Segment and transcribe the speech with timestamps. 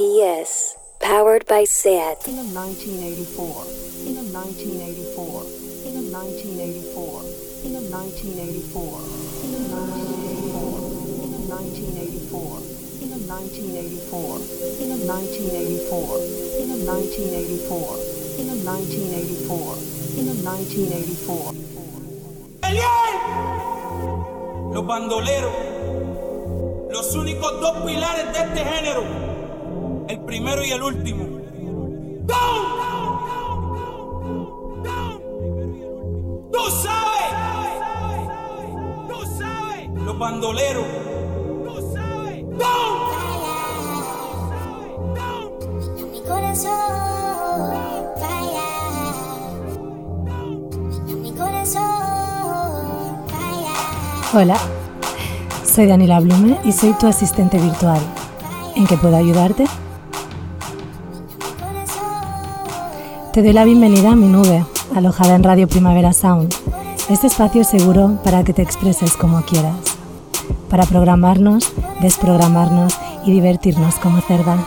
[0.00, 2.26] GPS, powered by SAT.
[2.26, 3.68] In 1984,
[4.08, 5.44] in 1984,
[5.84, 7.20] in 1984,
[7.68, 8.96] in 1984,
[9.44, 10.40] in 1984,
[13.04, 14.40] in 1984,
[14.80, 16.16] in 1984,
[16.64, 18.00] in 1984,
[18.40, 19.76] in 1984,
[20.16, 21.52] in 1984.
[24.72, 25.52] Los bandoleros,
[26.90, 29.29] los únicos dos pilares de este género,
[30.10, 31.24] el primero y el último.
[36.52, 37.30] ¡Tú sabes!
[39.08, 39.90] ¡Tú sabes!
[39.94, 40.84] Los bandoleros.
[41.64, 42.44] ¡Tú sabes!
[42.44, 43.10] ¡Go!
[46.12, 46.72] Mi corazón
[48.16, 48.68] falla.
[51.22, 51.82] Mi corazón
[53.28, 53.76] falla.
[54.34, 54.58] Hola,
[55.64, 58.00] soy Daniela Blume y soy tu asistente virtual.
[58.74, 59.66] ¿En qué puedo ayudarte?
[63.32, 66.52] Te doy la bienvenida a mi nube, alojada en Radio Primavera Sound.
[67.08, 69.76] Este espacio es seguro para que te expreses como quieras,
[70.68, 72.92] para programarnos, desprogramarnos
[73.24, 74.66] y divertirnos como cerdas.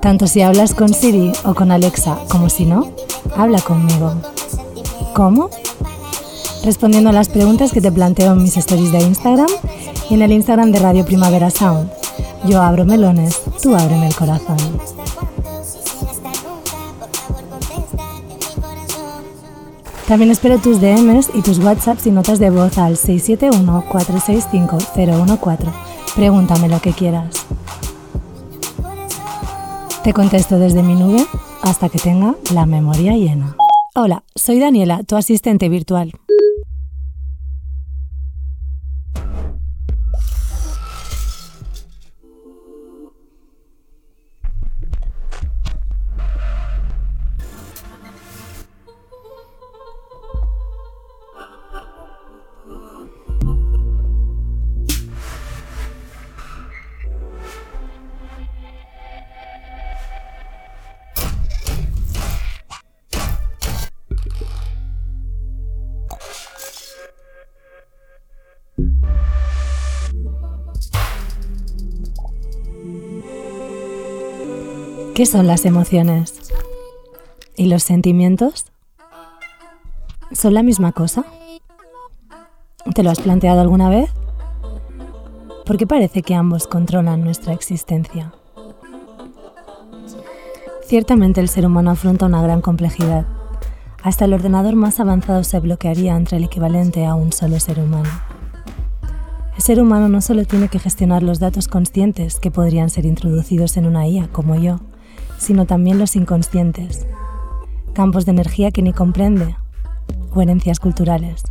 [0.00, 2.90] Tanto si hablas con Siri o con Alexa como si no,
[3.36, 4.12] habla conmigo.
[5.14, 5.50] ¿Cómo?
[6.66, 9.46] Respondiendo a las preguntas que te planteo en mis stories de Instagram
[10.10, 11.88] y en el Instagram de Radio Primavera Sound.
[12.44, 14.56] Yo abro melones, tú ábreme el corazón.
[20.08, 25.72] También espero tus DMs y tus WhatsApps y notas de voz al 671-465-014.
[26.16, 27.46] Pregúntame lo que quieras.
[30.02, 31.24] Te contesto desde mi nube
[31.62, 33.54] hasta que tenga la memoria llena.
[33.94, 36.12] Hola, soy Daniela, tu asistente virtual.
[75.16, 76.52] ¿Qué son las emociones?
[77.56, 78.66] ¿Y los sentimientos?
[80.30, 81.24] ¿Son la misma cosa?
[82.94, 84.10] ¿Te lo has planteado alguna vez?
[85.64, 88.34] Porque parece que ambos controlan nuestra existencia.
[90.84, 93.24] Ciertamente el ser humano afronta una gran complejidad.
[94.02, 98.10] Hasta el ordenador más avanzado se bloquearía entre el equivalente a un solo ser humano.
[99.56, 103.78] El ser humano no solo tiene que gestionar los datos conscientes que podrían ser introducidos
[103.78, 104.80] en una IA como yo,
[105.38, 107.06] sino también los inconscientes,
[107.92, 109.56] campos de energía que ni comprende,
[110.34, 111.44] o herencias culturales.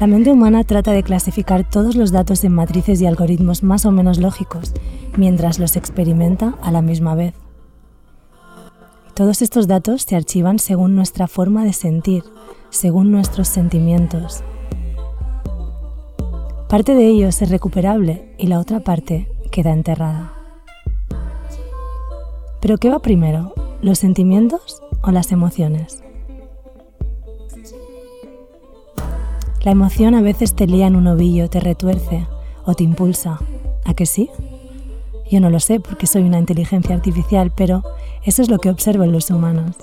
[0.00, 3.92] La mente humana trata de clasificar todos los datos en matrices y algoritmos más o
[3.92, 4.72] menos lógicos,
[5.16, 7.34] mientras los experimenta a la misma vez.
[9.14, 12.24] Todos estos datos se archivan según nuestra forma de sentir,
[12.70, 14.42] según nuestros sentimientos.
[16.68, 20.33] Parte de ellos es recuperable y la otra parte queda enterrada.
[22.64, 23.52] ¿Pero qué va primero?
[23.82, 26.02] ¿Los sentimientos o las emociones?
[29.62, 32.26] La emoción a veces te lía en un ovillo, te retuerce
[32.64, 33.38] o te impulsa.
[33.84, 34.30] ¿A que sí?
[35.30, 37.82] Yo no lo sé porque soy una inteligencia artificial, pero
[38.22, 39.76] eso es lo que observo en los humanos.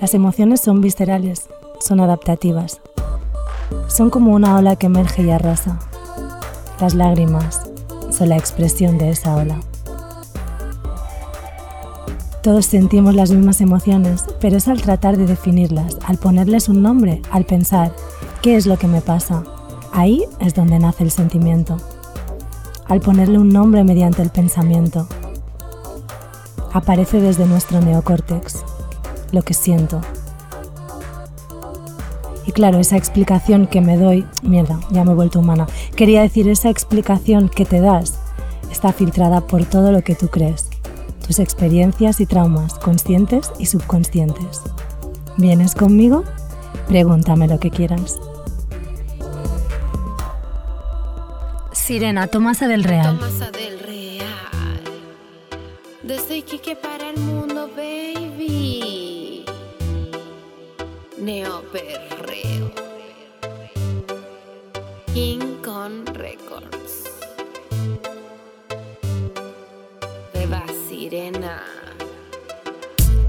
[0.00, 2.80] Las emociones son viscerales, son adaptativas.
[3.86, 5.78] Son como una ola que emerge y arrasa.
[6.80, 7.70] Las lágrimas
[8.10, 9.60] son la expresión de esa ola.
[12.42, 17.20] Todos sentimos las mismas emociones, pero es al tratar de definirlas, al ponerles un nombre,
[17.30, 17.94] al pensar,
[18.40, 19.44] ¿qué es lo que me pasa?
[19.92, 21.76] Ahí es donde nace el sentimiento.
[22.86, 25.06] Al ponerle un nombre mediante el pensamiento.
[26.72, 28.64] Aparece desde nuestro neocórtex,
[29.32, 30.00] lo que siento.
[32.46, 36.48] Y claro, esa explicación que me doy, mierda, ya me he vuelto humana, quería decir
[36.48, 38.14] esa explicación que te das
[38.72, 40.69] está filtrada por todo lo que tú crees
[41.30, 44.62] tus experiencias y traumas conscientes y subconscientes.
[45.36, 46.24] ¿Vienes conmigo?
[46.88, 48.18] Pregúntame lo que quieras.
[51.70, 53.16] Sirena Tomasa del Real.
[53.16, 54.26] Tomasa del Real.
[56.02, 59.44] Desde Iquique para el mundo, baby.
[61.16, 62.72] neoperreo.
[65.14, 66.79] King Kong Records.
[71.10, 71.64] Sirena.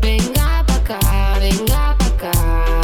[0.01, 0.99] Venga pa' acá,
[1.39, 2.80] venga pa' acá.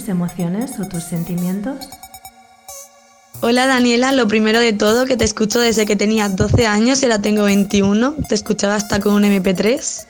[0.00, 1.76] Tus emociones o tus sentimientos?
[3.42, 7.04] Hola Daniela, lo primero de todo que te escucho desde que tenía 12 años y
[7.04, 10.06] ahora tengo 21, te escuchaba hasta con un MP3.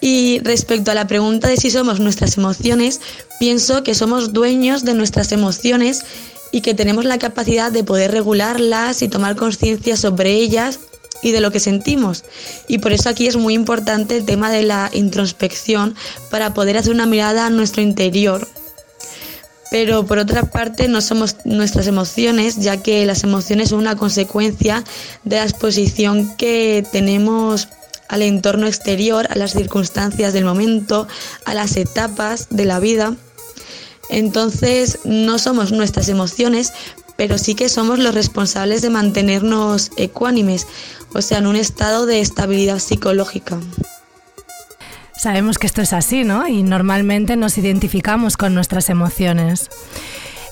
[0.00, 3.00] Y respecto a la pregunta de si somos nuestras emociones,
[3.38, 6.04] pienso que somos dueños de nuestras emociones
[6.50, 10.78] y que tenemos la capacidad de poder regularlas y tomar conciencia sobre ellas
[11.22, 12.24] y de lo que sentimos.
[12.66, 15.96] Y por eso aquí es muy importante el tema de la introspección
[16.30, 18.48] para poder hacer una mirada a nuestro interior.
[19.70, 24.82] Pero por otra parte no somos nuestras emociones, ya que las emociones son una consecuencia
[25.24, 27.68] de la exposición que tenemos
[28.08, 31.06] al entorno exterior, a las circunstancias del momento,
[31.44, 33.14] a las etapas de la vida.
[34.10, 36.72] Entonces no somos nuestras emociones,
[37.16, 40.66] pero sí que somos los responsables de mantenernos ecuánimes,
[41.12, 43.58] o sea, en un estado de estabilidad psicológica.
[45.18, 46.46] Sabemos que esto es así, ¿no?
[46.46, 49.68] Y normalmente nos identificamos con nuestras emociones.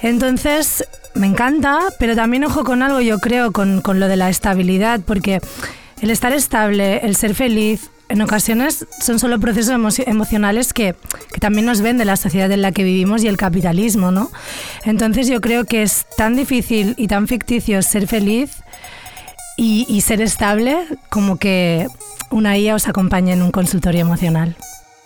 [0.03, 0.85] Entonces,
[1.15, 5.01] me encanta, pero también ojo con algo, yo creo, con, con lo de la estabilidad,
[5.07, 5.41] porque
[6.03, 10.95] el estar estable, el ser feliz, en ocasiones son solo procesos emo- emocionales que,
[11.33, 14.31] que también nos ven de la sociedad en la que vivimos y el capitalismo, ¿no?
[14.85, 18.51] Entonces yo creo que es tan difícil y tan ficticio ser feliz
[19.57, 20.77] y, y ser estable
[21.11, 21.87] como que
[22.31, 24.57] una IA os acompañe en un consultorio emocional.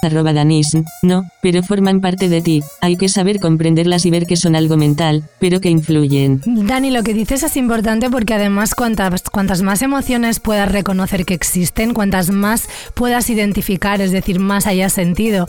[0.02, 4.37] Arroba Danis, no, pero forman parte de ti, hay que saber comprenderlas y ver que
[4.37, 6.41] son algo mental, pero que influyen.
[6.47, 11.34] Dani, lo que dices es importante porque además cuantas, cuantas más emociones puedas reconocer que
[11.34, 15.48] existen, cuantas más puedas identificar, es decir, más hayas sentido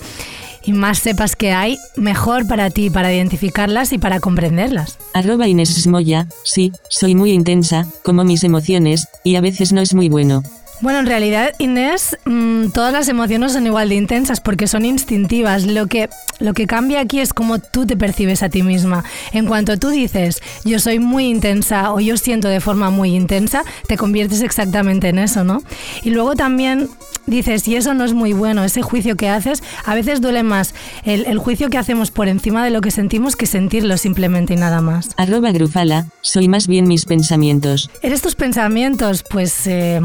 [0.63, 4.97] y más sepas que hay, mejor para ti, para identificarlas y para comprenderlas.
[5.13, 9.93] Arroba Inés Smoya, sí, soy muy intensa, como mis emociones, y a veces no es
[9.93, 10.43] muy bueno.
[10.81, 15.67] Bueno, en realidad, Inés, mm, todas las emociones son igual de intensas porque son instintivas.
[15.67, 16.09] Lo que,
[16.39, 19.03] lo que cambia aquí es cómo tú te percibes a ti misma.
[19.31, 23.63] En cuanto tú dices, yo soy muy intensa o yo siento de forma muy intensa,
[23.88, 25.61] te conviertes exactamente en eso, ¿no?
[26.01, 26.89] Y luego también
[27.27, 30.73] dices, y eso no es muy bueno, ese juicio que haces, a veces duele más
[31.03, 34.57] el, el juicio que hacemos por encima de lo que sentimos que sentirlo simplemente y
[34.57, 35.09] nada más.
[35.17, 37.91] Arroba Grufala, soy más bien mis pensamientos.
[38.01, 39.23] ¿Eres tus pensamientos?
[39.23, 40.01] Pues eh,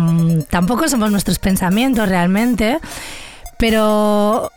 [0.50, 2.78] tampoco somos nuestros pensamientos realmente,
[3.58, 4.50] pero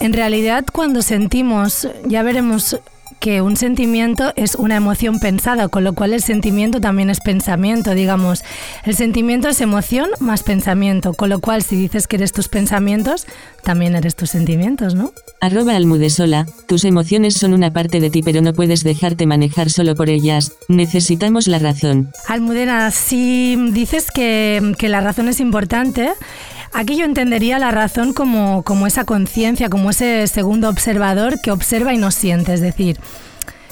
[0.00, 2.78] en realidad cuando sentimos, ya veremos
[3.18, 7.94] que un sentimiento es una emoción pensada, con lo cual el sentimiento también es pensamiento,
[7.94, 8.42] digamos.
[8.84, 13.26] El sentimiento es emoción más pensamiento, con lo cual si dices que eres tus pensamientos,
[13.62, 15.12] también eres tus sentimientos, ¿no?
[15.40, 19.94] Arroba Almudesola, tus emociones son una parte de ti pero no puedes dejarte manejar solo
[19.94, 22.10] por ellas, necesitamos la razón.
[22.26, 26.10] Almudena, si dices que, que la razón es importante,
[26.72, 31.94] aquí yo entendería la razón como, como esa conciencia, como ese segundo observador que observa
[31.94, 32.54] y no siente.
[32.54, 32.98] Es decir,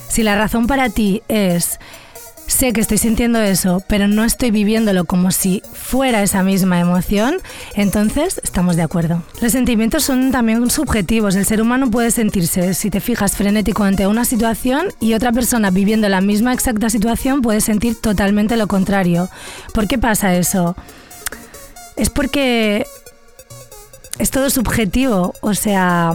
[0.09, 1.79] si la razón para ti es
[2.47, 7.37] sé que estoy sintiendo eso, pero no estoy viviéndolo como si fuera esa misma emoción,
[7.75, 9.23] entonces estamos de acuerdo.
[9.41, 11.35] Los sentimientos son también subjetivos.
[11.37, 15.71] El ser humano puede sentirse, si te fijas, frenético ante una situación y otra persona
[15.71, 19.29] viviendo la misma exacta situación puede sentir totalmente lo contrario.
[19.75, 20.77] ¿Por qué pasa eso?
[21.97, 22.87] Es porque
[24.19, 26.15] es todo subjetivo, o sea,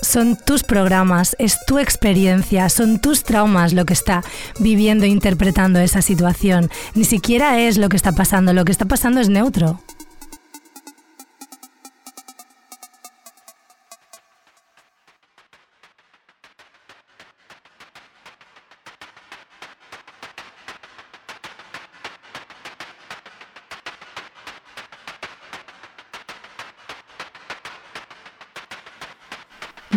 [0.00, 4.22] son tus programas, es tu experiencia, son tus traumas lo que está
[4.58, 6.70] viviendo e interpretando esa situación.
[6.94, 9.80] Ni siquiera es lo que está pasando, lo que está pasando es neutro.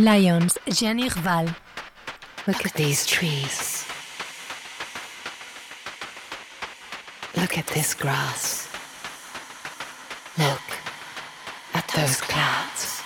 [0.04, 1.46] Lions, Jenny Val.
[2.48, 3.86] Look at these trees.
[7.38, 8.68] Look at this grass.
[10.40, 10.70] Look
[11.76, 13.04] at those clouds.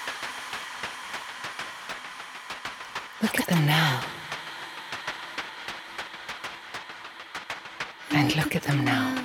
[3.21, 4.01] Look at them now.
[8.11, 9.24] And look at them now.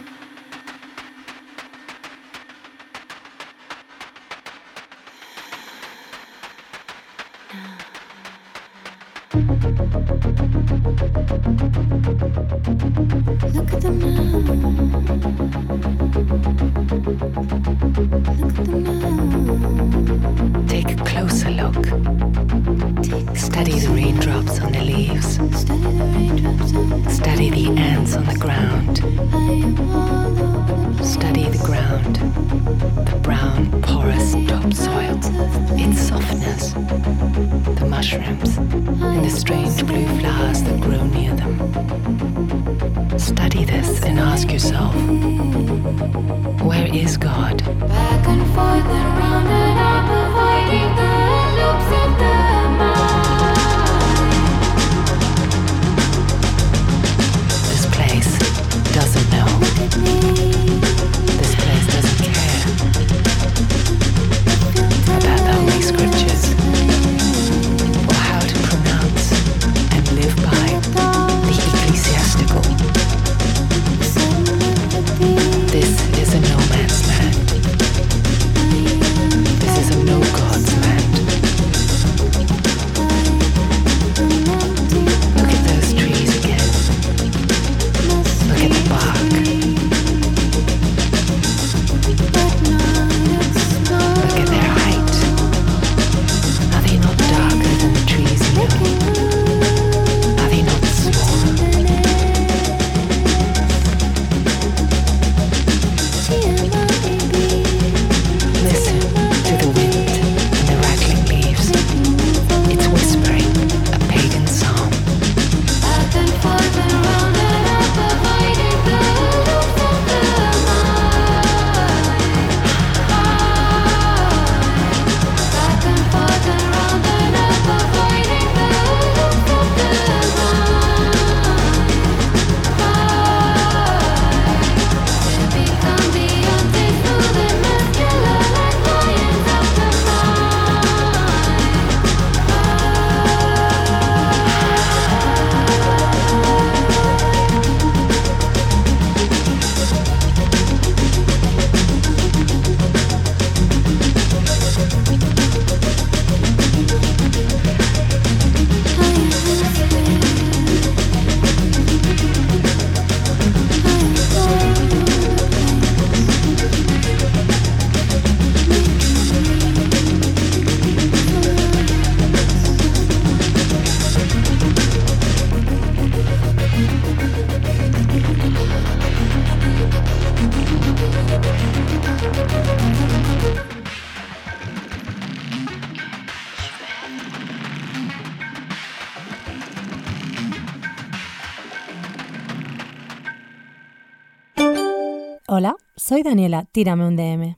[196.10, 197.56] Soy Daniela, tírame un DM.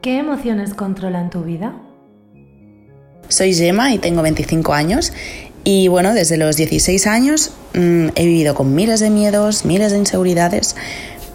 [0.00, 1.74] ¿Qué emociones controlan tu vida?
[3.28, 5.12] Soy Gemma y tengo 25 años
[5.64, 9.98] y bueno, desde los 16 años mm, he vivido con miles de miedos, miles de
[9.98, 10.76] inseguridades,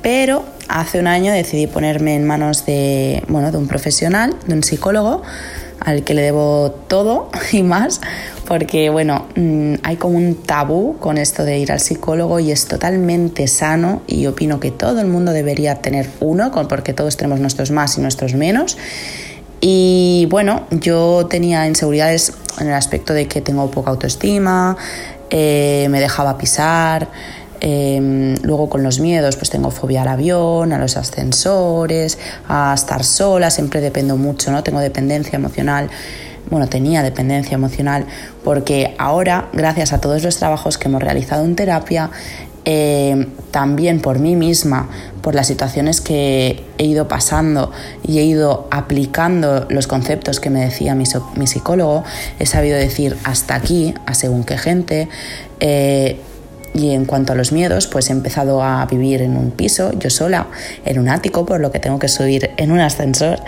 [0.02, 4.64] pero hace un año decidí ponerme en manos de, bueno, de un profesional, de un
[4.64, 5.22] psicólogo,
[5.82, 8.02] al que le debo todo y más,
[8.48, 12.68] porque bueno, mm, hay como un tabú con esto de ir al psicólogo y es
[12.68, 17.72] totalmente sano y opino que todo el mundo debería tener uno, porque todos tenemos nuestros
[17.72, 18.78] más y nuestros menos.
[19.62, 24.78] Y bueno, yo tenía inseguridades en el aspecto de que tengo poca autoestima,
[25.30, 27.10] eh, me dejaba pisar,
[27.62, 33.04] eh, luego con los miedos, pues tengo fobia al avión, a los ascensores, a estar
[33.04, 34.62] sola, siempre dependo mucho, ¿no?
[34.62, 35.90] Tengo dependencia emocional.
[36.50, 38.06] Bueno, tenía dependencia emocional
[38.44, 42.12] porque ahora, gracias a todos los trabajos que hemos realizado en terapia,
[42.68, 44.90] eh, también por mí misma,
[45.22, 47.72] por las situaciones que he ido pasando
[48.04, 52.04] y he ido aplicando los conceptos que me decía mi, psicólogo,
[52.40, 55.08] he sabido decir hasta aquí a según qué gente.
[55.60, 56.20] Eh,
[56.74, 60.10] y en cuanto a los miedos, pues he empezado a vivir en un piso, yo
[60.10, 60.48] sola,
[60.84, 63.40] en un ático, por lo que tengo que subir en un ascensor.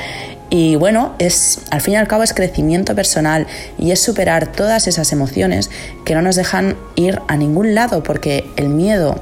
[0.50, 4.88] Y bueno, es al fin y al cabo es crecimiento personal y es superar todas
[4.88, 5.70] esas emociones
[6.06, 9.20] que no nos dejan ir a ningún lado, porque el miedo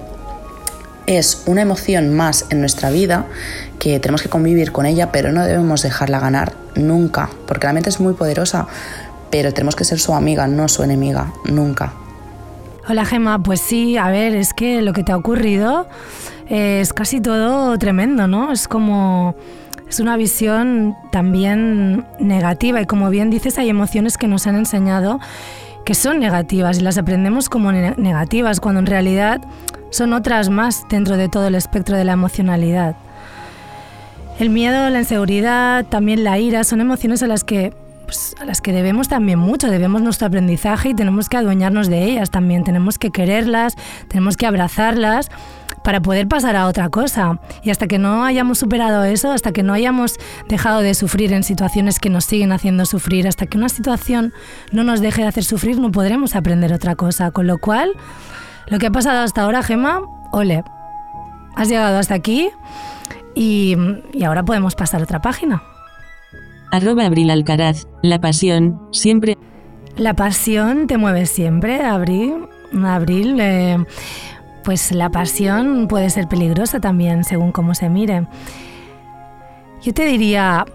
[1.07, 3.25] es una emoción más en nuestra vida
[3.79, 7.89] que tenemos que convivir con ella, pero no debemos dejarla ganar nunca, porque la mente
[7.89, 8.67] es muy poderosa,
[9.31, 11.93] pero tenemos que ser su amiga, no su enemiga, nunca.
[12.87, 15.87] Hola Gema, pues sí, a ver, es que lo que te ha ocurrido
[16.49, 18.51] eh, es casi todo tremendo, ¿no?
[18.51, 19.35] Es como...
[19.89, 25.19] Es una visión también negativa y como bien dices hay emociones que nos han enseñado
[25.85, 29.41] que son negativas y las aprendemos como negativas cuando en realidad
[29.91, 32.95] son otras más dentro de todo el espectro de la emocionalidad.
[34.39, 37.71] El miedo, la inseguridad, también la ira son emociones a las que
[38.05, 42.03] pues, a las que debemos también mucho, debemos nuestro aprendizaje y tenemos que adueñarnos de
[42.03, 43.75] ellas también, tenemos que quererlas,
[44.07, 45.29] tenemos que abrazarlas
[45.85, 47.39] para poder pasar a otra cosa.
[47.63, 50.15] Y hasta que no hayamos superado eso, hasta que no hayamos
[50.49, 54.33] dejado de sufrir en situaciones que nos siguen haciendo sufrir, hasta que una situación
[54.71, 57.31] no nos deje de hacer sufrir, no podremos aprender otra cosa.
[57.31, 57.91] Con lo cual,
[58.67, 60.63] lo que ha pasado hasta ahora, Gema, ole,
[61.55, 62.49] has llegado hasta aquí
[63.35, 63.77] y,
[64.11, 65.61] y ahora podemos pasar a otra página.
[66.75, 67.87] Arroba Abril Alcaraz.
[68.01, 69.37] La pasión, siempre.
[69.95, 72.47] La pasión te mueve siempre, Abril.
[72.83, 73.77] Abril, eh,
[74.63, 78.27] pues la pasión puede ser peligrosa también, según cómo se mire.
[79.81, 80.65] Yo te diría,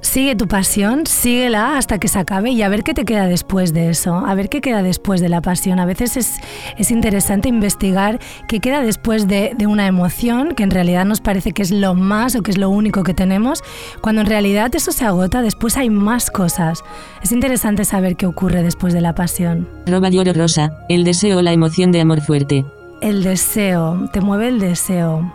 [0.00, 3.74] Sigue tu pasión, síguela hasta que se acabe y a ver qué te queda después
[3.74, 5.78] de eso, a ver qué queda después de la pasión.
[5.78, 11.04] A veces es, interesante investigar qué queda después de, de, una emoción, que en realidad
[11.04, 13.62] nos parece que es lo más o que es lo único que tenemos,
[14.00, 16.82] cuando en realidad eso se agota, después hay más cosas.
[17.22, 19.68] Es interesante saber qué ocurre después de la pasión.
[19.86, 22.64] Roba lloro rosa, el deseo la emoción de amor fuerte.
[23.02, 25.30] El deseo, te mueve el deseo.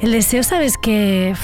[0.00, 1.34] El deseo, sabes que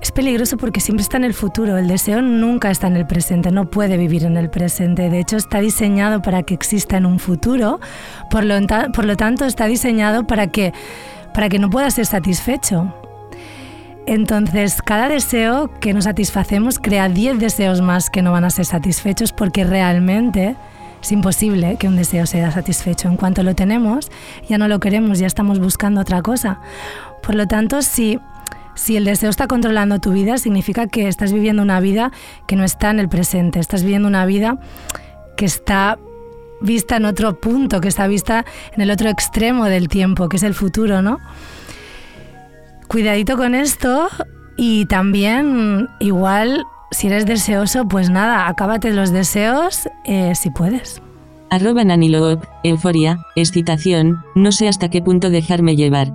[0.00, 1.76] es peligroso porque siempre está en el futuro.
[1.76, 5.10] El deseo nunca está en el presente, no puede vivir en el presente.
[5.10, 7.80] De hecho, está diseñado para que exista en un futuro.
[8.30, 8.54] Por lo,
[8.92, 10.72] por lo tanto, está diseñado para que,
[11.34, 12.94] para que no pueda ser satisfecho.
[14.06, 18.64] Entonces, cada deseo que nos satisfacemos crea 10 deseos más que no van a ser
[18.64, 20.56] satisfechos porque realmente
[21.02, 23.08] es imposible que un deseo sea satisfecho.
[23.08, 24.10] En cuanto lo tenemos,
[24.48, 26.60] ya no lo queremos, ya estamos buscando otra cosa.
[27.22, 28.18] Por lo tanto, si,
[28.78, 32.12] si el deseo está controlando tu vida, significa que estás viviendo una vida
[32.46, 34.58] que no está en el presente, estás viviendo una vida
[35.36, 35.98] que está
[36.60, 40.44] vista en otro punto, que está vista en el otro extremo del tiempo, que es
[40.44, 41.18] el futuro, ¿no?
[42.86, 44.08] Cuidadito con esto
[44.56, 51.02] y también igual si eres deseoso, pues nada, acábate los deseos eh, si puedes.
[51.50, 56.12] Arroba Naniloob, euforia, excitación, no sé hasta qué punto dejarme llevar.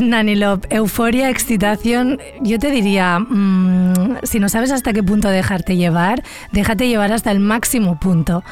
[0.00, 6.22] Nanilop, euforia, excitación, yo te diría, mm, si no sabes hasta qué punto dejarte llevar,
[6.52, 8.42] déjate llevar hasta el máximo punto.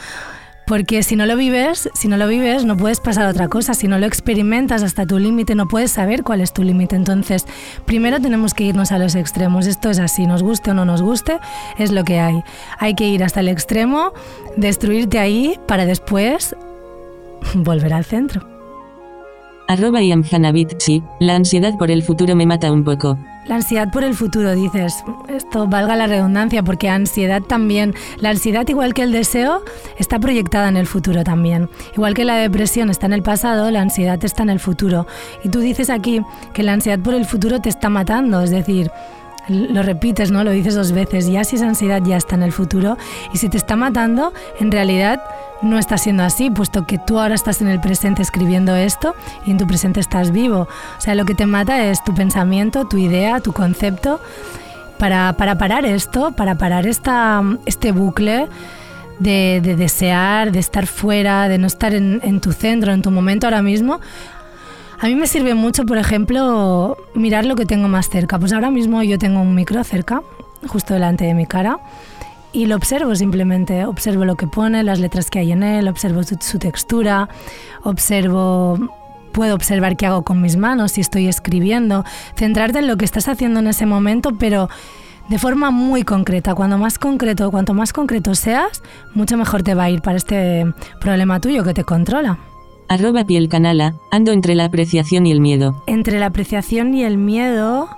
[0.67, 3.75] Porque si no lo vives, si no lo vives, no puedes pasar a otra cosa.
[3.75, 6.97] Si no lo experimentas hasta tu límite, no puedes saber cuál es tu límite.
[6.97, 7.45] Entonces,
[7.85, 9.67] primero tenemos que irnos a los extremos.
[9.67, 11.39] Esto es así, nos guste o no nos guste,
[11.79, 12.43] es lo que hay.
[12.79, 14.15] Hay que ir hasta el extremo,
[14.57, 16.57] destruirte ahí para después
[17.55, 18.54] volver al centro.
[19.67, 20.01] Arroba
[20.79, 23.19] sí, la ansiedad por el futuro me mata un poco.
[23.47, 28.69] La ansiedad por el futuro, dices, esto valga la redundancia, porque ansiedad también, la ansiedad
[28.69, 29.63] igual que el deseo,
[29.99, 31.71] está proyectada en el futuro también.
[31.95, 35.07] Igual que la depresión está en el pasado, la ansiedad está en el futuro.
[35.45, 36.21] Y tú dices aquí
[36.53, 38.91] que la ansiedad por el futuro te está matando, es decir,
[39.49, 40.45] lo repites, ¿no?
[40.45, 42.97] Lo dices dos veces, ya si esa ansiedad ya está en el futuro
[43.33, 45.23] y si te está matando, en realidad
[45.63, 49.15] no está siendo así, puesto que tú ahora estás en el presente escribiendo esto
[49.47, 50.69] y en tu presente estás vivo.
[50.99, 54.21] O sea, lo que te mata es tu pensamiento, tu idea, tu concepto
[54.99, 58.49] para, para parar esto, para parar este bucle
[59.19, 63.47] de, de desear, de estar fuera, de no estar en tu centro, en tu momento
[63.47, 64.01] ahora mismo,
[65.05, 68.39] a mí me sirve mucho, por ejemplo, mirar lo que tengo más cerca.
[68.39, 70.23] Pues ahora mismo yo tengo un micro cerca,
[70.67, 71.79] justo delante de mi cara,
[72.55, 73.85] y lo observo simplemente.
[73.85, 77.29] Observo lo que pone, las letras que hay en él, observo su, textura,
[77.83, 78.79] observo
[79.33, 82.03] puedo observar qué hago con mis manos, si estoy escribiendo,
[82.35, 84.71] centrarte en lo que estás haciendo en ese momento, pero
[85.29, 86.55] de forma muy concreta.
[86.55, 90.65] Cuando más concreto, cuanto más concreto seas, mucho mejor te va a ir para este
[90.99, 92.39] problema tuyo que te controla.
[92.89, 93.49] Arroba piel
[94.11, 95.83] ando entre la apreciación y el miedo.
[95.87, 97.89] Entre la apreciación y el miedo,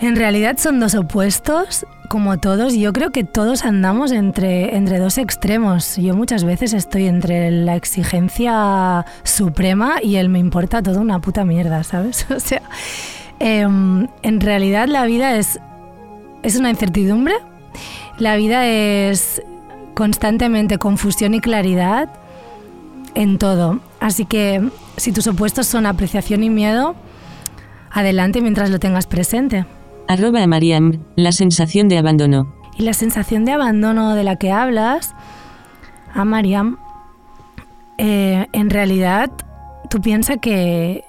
[0.00, 2.74] en realidad son dos opuestos, como todos.
[2.74, 5.96] Yo creo que todos andamos entre, entre dos extremos.
[5.96, 11.44] Yo muchas veces estoy entre la exigencia suprema y el me importa todo una puta
[11.44, 12.26] mierda, ¿sabes?
[12.36, 12.62] O sea,
[13.38, 15.58] em, en realidad la vida es,
[16.42, 17.34] es una incertidumbre.
[18.18, 19.42] La vida es
[19.94, 22.10] constantemente confusión y claridad
[23.16, 23.80] en todo.
[23.98, 26.94] Así que si tus opuestos son apreciación y miedo,
[27.90, 29.66] adelante mientras lo tengas presente.
[30.06, 32.54] Arroba a Mariam, la sensación de abandono.
[32.78, 35.14] Y la sensación de abandono de la que hablas,
[36.14, 36.78] a Mariam,
[37.98, 39.30] eh, en realidad
[39.88, 41.02] tú piensas que,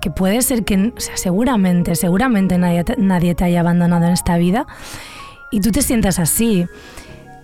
[0.00, 4.12] que puede ser que, o sea, seguramente, seguramente nadie te, nadie te haya abandonado en
[4.12, 4.66] esta vida
[5.52, 6.66] y tú te sientas así.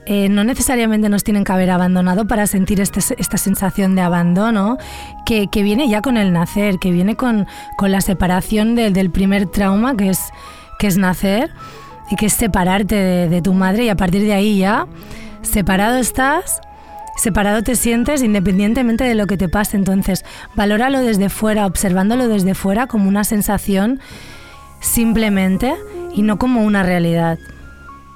[0.07, 4.77] Eh, no necesariamente nos tienen que haber abandonado para sentir este- esta sensación de abandono
[5.25, 7.47] que, que viene ya con el nacer, que viene con,
[7.79, 10.21] con la separación del- primer trauma que es,
[10.79, 11.51] que es nacer
[12.11, 14.87] y que es separarte de, de tu madre y a partir de ahí ya
[15.41, 16.61] separado estás,
[17.17, 19.79] separado te sientes independientemente de lo que te pase.
[19.79, 20.23] Entonces,
[20.55, 24.01] valóralo desde fuera, observándolo desde fuera como una sensación
[24.81, 25.75] simplemente
[26.15, 27.39] y no como una realidad.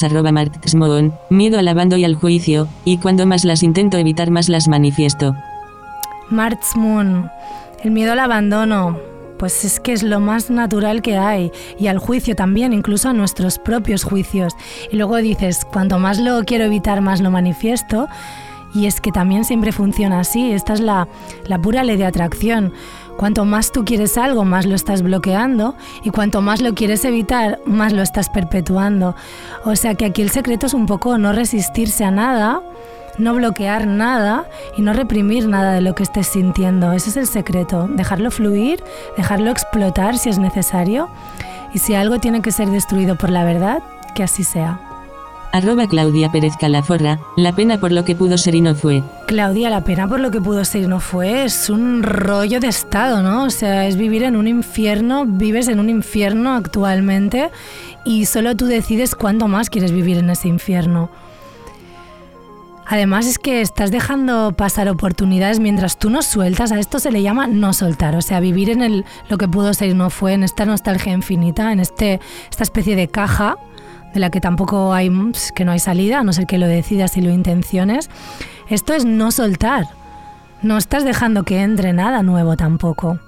[0.02, 4.30] Arroba Marx Moon, miedo al abandono y al juicio, y cuando más las intento evitar
[4.30, 5.34] más las manifiesto.
[6.30, 6.58] March
[7.82, 8.98] el miedo al abandono,
[9.38, 13.12] pues es que es lo más natural que hay, y al juicio también, incluso a
[13.12, 14.54] nuestros propios juicios.
[14.90, 18.08] Y luego dices, cuanto más lo quiero evitar, más lo manifiesto,
[18.74, 21.08] y es que también siempre funciona así, esta es la,
[21.46, 22.72] la pura ley de atracción.
[23.18, 27.58] Cuanto más tú quieres algo, más lo estás bloqueando, y cuanto más lo quieres evitar,
[27.66, 29.16] más lo estás perpetuando.
[29.64, 32.62] O sea que aquí el secreto es un poco no resistirse a nada,
[33.18, 34.44] no bloquear nada
[34.76, 36.92] y no reprimir nada de lo que estés sintiendo.
[36.92, 38.84] Ese es el secreto, dejarlo fluir,
[39.16, 41.08] dejarlo explotar si es necesario
[41.74, 43.82] y si algo tiene que ser destruido por la verdad,
[44.14, 44.87] que así sea.
[45.50, 49.02] Arroba Claudia Pérez Calaforra, la pena por lo que pudo ser y no fue.
[49.26, 52.68] Claudia, la pena por lo que pudo ser y no fue es un rollo de
[52.68, 53.44] estado, ¿no?
[53.44, 57.50] O sea, es vivir en un infierno, vives en un infierno actualmente
[58.04, 61.10] y solo tú decides cuánto más quieres vivir en ese infierno.
[62.90, 67.22] Además es que estás dejando pasar oportunidades mientras tú no sueltas, a esto se le
[67.22, 70.32] llama no soltar, o sea, vivir en el, lo que pudo ser y no fue,
[70.32, 73.58] en esta nostalgia infinita, en este, esta especie de caja
[74.14, 75.10] de la que tampoco hay,
[75.54, 78.10] que no hay salida, a no ser que lo decidas y lo intenciones.
[78.68, 79.86] Esto es no soltar,
[80.62, 83.18] no estás dejando que entre nada nuevo tampoco.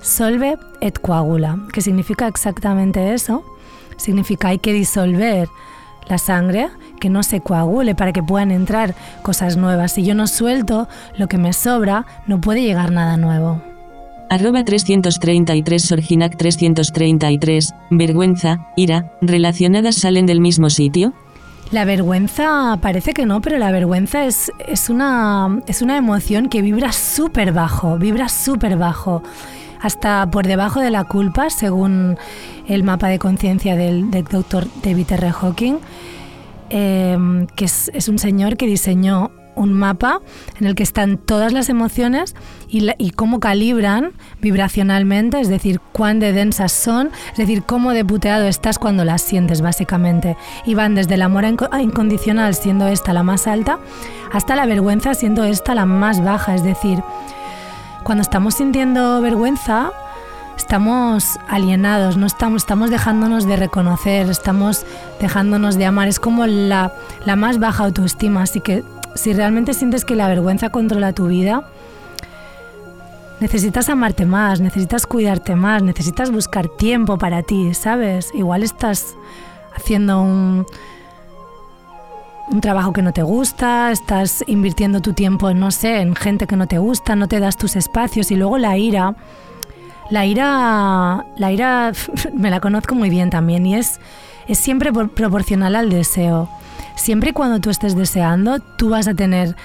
[0.00, 3.44] Solve et coagula, que significa exactamente eso,
[3.96, 5.48] significa hay que disolver
[6.08, 6.68] la sangre,
[7.00, 9.92] que no se coagule para que puedan entrar cosas nuevas.
[9.92, 10.88] Si yo no suelto
[11.18, 13.60] lo que me sobra, no puede llegar nada nuevo.
[14.28, 21.12] Arroba 333 Sorginac 333, vergüenza, ira, relacionadas salen del mismo sitio.
[21.70, 26.62] La vergüenza parece que no, pero la vergüenza es, es, una, es una emoción que
[26.62, 29.22] vibra súper bajo, vibra súper bajo,
[29.80, 32.18] hasta por debajo de la culpa, según
[32.66, 35.32] el mapa de conciencia del, del doctor David R.
[35.32, 35.78] Hawking,
[36.70, 40.20] eh, que es, es un señor que diseñó un mapa
[40.60, 42.36] en el que están todas las emociones
[42.68, 48.46] y, cómo calibran vibracionalmente, es decir, cuán de densas son, es decir, cómo de puteado
[48.46, 50.36] estás cuando las sientes, básicamente.
[50.64, 53.78] Y van desde el amor inco- incondicional, siendo esta la más alta,
[54.32, 56.54] hasta la vergüenza, siendo esta la más baja.
[56.54, 57.02] Es decir,
[58.02, 59.92] cuando estamos sintiendo vergüenza,
[60.56, 64.84] estamos alienados, no estamos, estamos dejándonos de reconocer, estamos
[65.20, 66.08] dejándonos de amar.
[66.08, 66.92] Es como la,
[67.24, 68.42] la más baja autoestima.
[68.42, 68.82] Así que
[69.14, 71.64] si realmente sientes que la vergüenza controla tu vida,
[73.40, 78.30] necesitas amarte más, necesitas cuidarte más, necesitas buscar tiempo para ti, ¿sabes?
[78.34, 79.14] Igual estás
[79.74, 80.66] haciendo un,
[82.50, 86.56] un trabajo que no te gusta, estás invirtiendo tu tiempo, no sé, en gente que
[86.56, 89.14] no te gusta, no te das tus espacios y luego la ira.
[90.08, 91.92] La ira, la ira
[92.32, 94.00] me la conozco muy bien también y es,
[94.46, 96.48] es siempre por- proporcional al deseo.
[96.94, 99.56] Siempre y cuando tú estés deseando, tú vas a tener,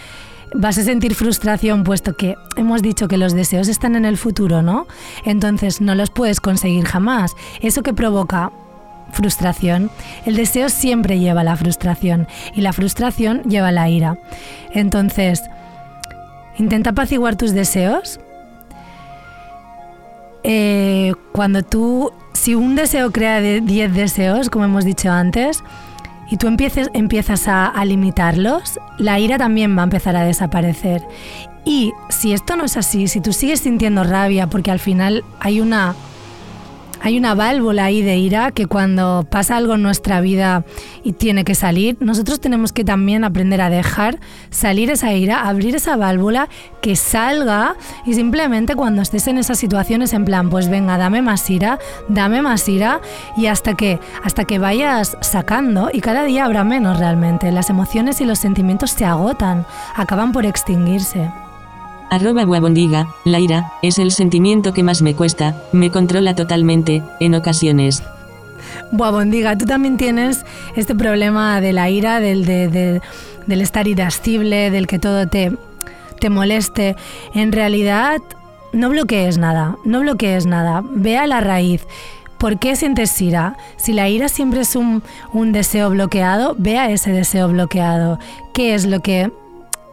[0.54, 4.62] vas a sentir frustración puesto que hemos dicho que los deseos están en el futuro,
[4.62, 4.88] ¿no?
[5.26, 7.36] Entonces no los puedes conseguir jamás.
[7.62, 8.52] Eso que provoca
[9.12, 9.92] frustración,
[10.26, 14.18] el deseo siempre lleva la frustración y la frustración lleva la ira.
[14.72, 15.44] Entonces,
[16.58, 18.20] intenta apaciguar tus deseos.
[20.44, 25.64] Eh, cuando tú, si un deseo crea de 10 deseos, como hemos dicho antes,
[26.32, 31.04] y tú empieces, empiezas a, a limitarlos, la ira también va a empezar a desaparecer.
[31.65, 35.62] Y si esto no es así, si tú sigues sintiendo rabia, porque al final hay
[35.62, 35.94] una,
[37.02, 40.64] hay una válvula ahí de ira que cuando pasa algo en nuestra vida
[41.04, 44.20] y tiene que salir, nosotros tenemos que también aprender a dejar
[44.52, 46.48] salir esa ira, abrir esa válvula,
[46.82, 51.50] que salga y simplemente cuando estés en esas situaciones en plan, pues venga, dame más
[51.50, 53.02] ira, dame más ira
[53.36, 57.52] y hasta que hasta que vayas sacando y cada día habrá menos realmente.
[57.52, 61.30] Las emociones y los sentimientos se agotan, acaban por extinguirse.
[62.12, 67.36] Arroba Guabondiga, la ira, es el sentimiento que más me cuesta, me controla totalmente, en
[67.36, 68.04] ocasiones.
[68.91, 70.45] Buah, Bondiga, tú también tienes
[70.76, 73.02] este problema de la ira, del, de- de-
[73.47, 75.54] del estar irascible, del que todo te,
[76.19, 76.95] te moleste.
[77.34, 78.17] En realidad,
[78.74, 80.84] no bloquees nada, no bloquees nada.
[80.91, 81.88] Ve a la raíz.
[82.38, 83.56] ¿Por qué sientes ira?
[83.78, 88.19] Si la ira siempre es un, un deseo bloqueado, ve a ese deseo bloqueado.
[88.54, 89.32] ¿Qué es lo que,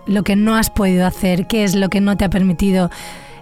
[0.08, 1.46] lo que no has podido hacer?
[1.46, 2.90] ¿Qué es lo que no te ha permitido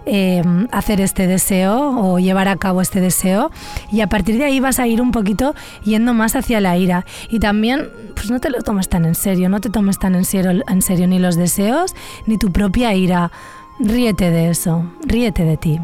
[0.05, 3.49] eh, hacer este deseo o llevar a cabo este deseo?
[3.91, 7.05] Y a partir de ahí vas a ir un poquito yendo más hacia la ira.
[7.29, 10.25] Y también, pues no te lo tomes tan en serio, no te tomes tan en
[10.25, 11.95] serio, en serio ni los deseos
[12.27, 13.31] ni tu propia ira.
[13.79, 15.79] Ríete de eso, ríete de ti.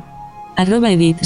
[0.56, 1.18] Arroba Edith.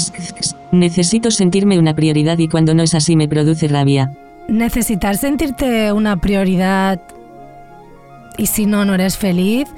[0.72, 4.10] Necesito sentirme una prioridad y cuando no es así me produce rabia.
[4.48, 7.00] necesitar sentirte una prioridad
[8.38, 9.68] y si no, no eres feliz,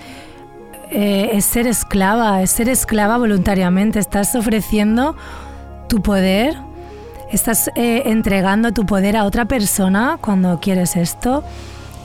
[0.91, 3.99] eh, es ser esclava, es ser esclava voluntariamente.
[3.99, 5.17] Estás ofreciendo
[5.89, 6.57] tu poder,
[7.33, 11.43] estás eh, entregando tu poder a otra persona cuando quieres esto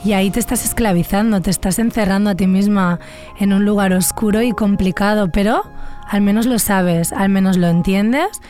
[0.04, 3.00] y ahí te estás esclavizando, te estás encerrando a ti misma
[3.38, 5.64] en un lugar oscuro y complicado, pero
[6.08, 8.40] al menos lo sabes, al menos lo entiendes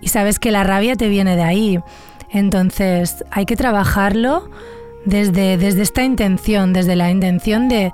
[0.00, 1.80] y sabes que la rabia te viene de ahí.
[2.30, 4.48] Entonces hay que trabajarlo
[5.04, 7.92] desde, desde esta intención, desde la intención de,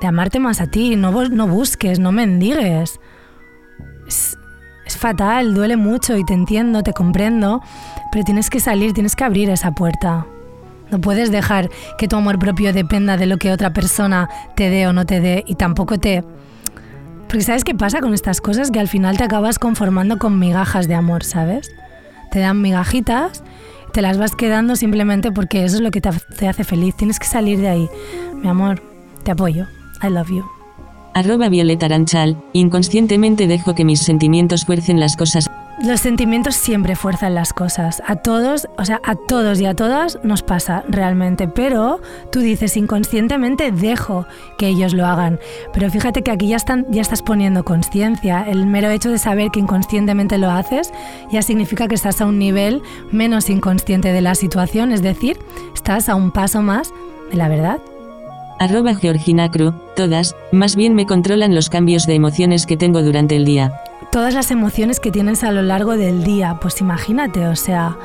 [0.00, 3.00] de amarte más a ti, no, no busques, no mendigues.
[4.06, 4.36] Es,
[4.86, 7.60] es fatal, duele mucho y te entiendo, te comprendo,
[8.12, 10.26] pero tienes que salir, tienes que abrir esa puerta.
[10.90, 14.86] No puedes dejar que tu amor propio dependa de lo que otra persona te dé
[14.86, 16.22] o no te dé y tampoco te...
[17.26, 18.70] Porque ¿sabes qué pasa con estas cosas?
[18.70, 21.72] Que al final te acabas conformando con migajas de amor, ¿sabes?
[22.30, 23.42] Te dan migajitas,
[23.96, 26.94] te las vas quedando simplemente porque eso es lo que te, ha- te hace feliz.
[26.96, 27.88] Tienes que salir de ahí.
[28.42, 28.82] Mi amor,
[29.22, 29.64] te apoyo.
[30.02, 30.44] I love you.
[31.14, 32.36] Arroba Violeta Aranchal.
[32.52, 35.46] Inconscientemente dejo que mis sentimientos fuercen las cosas.
[35.78, 38.02] Los sentimientos siempre fuerzan las cosas.
[38.06, 41.48] A todos, o sea, a todos y a todas nos pasa realmente.
[41.48, 42.00] Pero
[42.32, 45.38] tú dices inconscientemente dejo que ellos lo hagan.
[45.74, 48.46] Pero fíjate que aquí ya, están, ya estás poniendo conciencia.
[48.48, 50.92] El mero hecho de saber que inconscientemente lo haces
[51.30, 52.80] ya significa que estás a un nivel
[53.12, 54.92] menos inconsciente de la situación.
[54.92, 55.38] Es decir,
[55.74, 56.90] estás a un paso más
[57.30, 57.80] de la verdad.
[58.58, 59.74] Arroba Georgina Cru.
[59.94, 63.78] Todas, más bien me controlan los cambios de emociones que tengo durante el día.
[64.10, 66.58] Todas las emociones que tienes a lo largo del día.
[66.60, 67.96] Pues imagínate, o sea,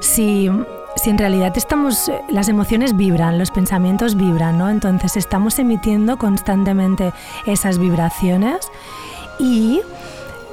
[0.00, 0.50] si,
[0.96, 4.70] si en realidad estamos, las emociones vibran, los pensamientos vibran, ¿no?
[4.70, 7.12] Entonces estamos emitiendo constantemente
[7.46, 8.70] esas vibraciones
[9.38, 9.80] y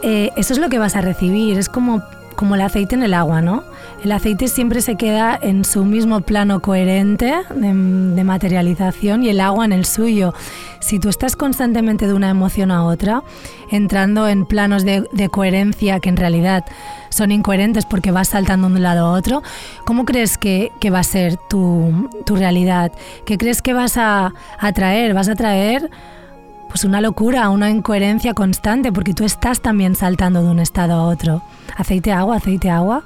[0.02, 1.58] eh, eso es lo que vas a recibir.
[1.58, 2.04] Es como,
[2.36, 3.64] como el aceite en el agua, ¿no?
[4.04, 9.66] El aceite siempre se queda en su mismo plano coherente de, materialización y el agua
[9.66, 10.34] en el suyo.
[10.80, 13.24] Si tú estás constantemente de una emoción a otra,
[13.72, 16.66] entrando en planos de, coherencia que en realidad
[17.10, 19.42] son incoherentes porque vas saltando de un lado a otro,
[19.86, 22.92] ¿cómo crees que, va a ser tu, tu realidad?
[23.26, 25.16] ¿Qué crees que vas a atraer?
[25.16, 25.90] Vas a atraer
[26.68, 31.04] pues una locura, una incoherencia constante, porque tú estás también saltando de un estado a
[31.04, 31.42] otro.
[31.78, 33.04] Aceite, agua, aceite, agua.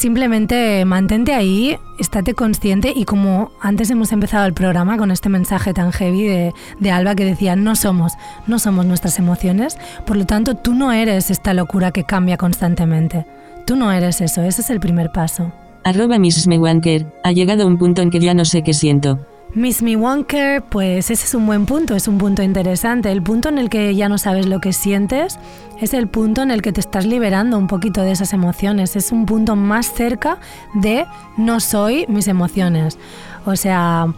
[0.00, 5.74] Simplemente mantente ahí, estate consciente y como antes hemos empezado el programa con este mensaje
[5.74, 8.14] tan heavy de, de Alba que decía, no somos,
[8.46, 13.26] no somos nuestras emociones, por lo tanto tú no eres esta locura que cambia constantemente.
[13.66, 15.52] Tú no eres eso, ese es el primer paso.
[15.84, 16.46] Arroba Mrs.
[16.46, 17.04] Mewanker.
[17.22, 19.26] Ha llegado un punto en que ya no sé qué siento.
[19.52, 23.10] Miss Me Wonker, pues ese es un buen punto, es un punto interesante.
[23.10, 25.40] El punto en el que ya no sabes lo que sientes
[25.80, 28.94] es el punto en el que te estás liberando un poquito de esas emociones.
[28.94, 30.38] Es un punto más cerca
[30.74, 31.04] de
[31.36, 32.96] no soy mis emociones.
[33.44, 34.14] O sea,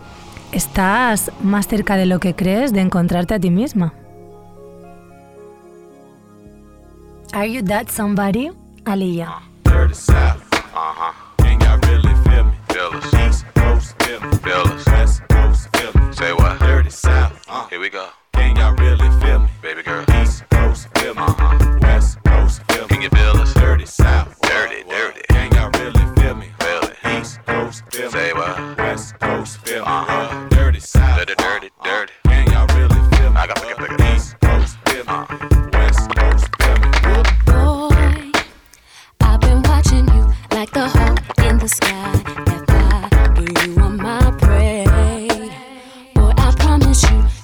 [0.53, 3.95] estás más cerca de lo que crees de encontrarte a ti misma.
[7.33, 8.51] Are you that somebody?
[8.85, 9.41] Aliyah.
[9.65, 11.13] Dirty South, uh huh.
[11.39, 12.53] Can y'all really feel me?
[12.69, 14.37] Fellas, East Coast, feel me.
[14.39, 14.92] Fellas.
[16.93, 17.45] South.
[17.49, 18.09] Uh, Here we go.
[18.35, 19.49] Can y'all really feel me?
[19.63, 20.05] Baby girl.
[20.21, 21.23] East Coast, feel me.
[21.23, 21.79] Uh-huh.
[21.81, 22.89] West Coast, feel me.
[22.89, 23.55] Can you feel us?
[23.55, 24.39] Dirty South.
[24.43, 24.91] Dirty, what?
[24.91, 25.21] dirty.
[25.31, 26.49] Can y'all really feel me?
[26.61, 27.19] Really?
[27.19, 28.11] East Coast, feel me.
[28.13, 28.79] Say what?
[28.79, 29.87] West Coast, feel me.
[29.87, 30.49] Uh-huh.
[30.51, 31.19] Dirty South.
[31.19, 32.13] Dirty, dirty, dirty.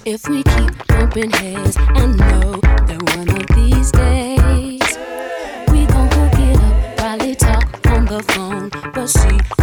[0.08, 2.52] if we keep bumping heads and know
[2.88, 4.96] that one of these days
[5.70, 6.96] we gon' hook it up.
[6.96, 9.57] Probably talk on the phone, but she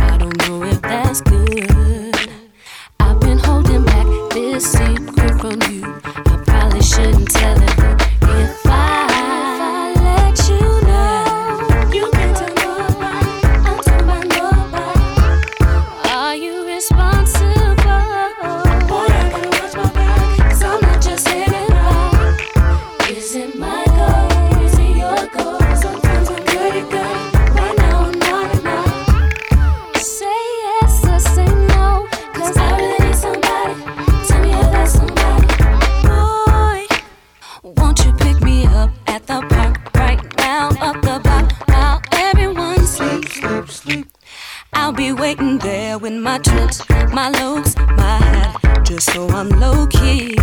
[45.25, 50.35] waiting there with my trips, my looks, my hat, just so I'm low key.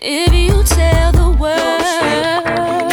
[0.00, 2.83] If you tell the world.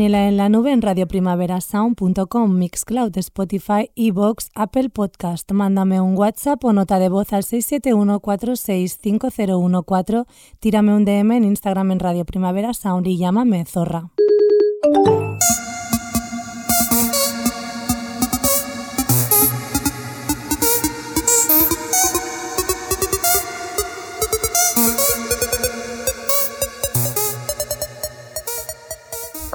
[0.00, 5.50] En la nube en radioprimaverasound.com, Mixcloud, Spotify, Evox, Apple Podcast.
[5.50, 10.26] Mándame un WhatsApp o nota de voz al 671465014.
[10.60, 14.12] Tírame un DM en Instagram en Radio Primavera Sound y llámame Zorra.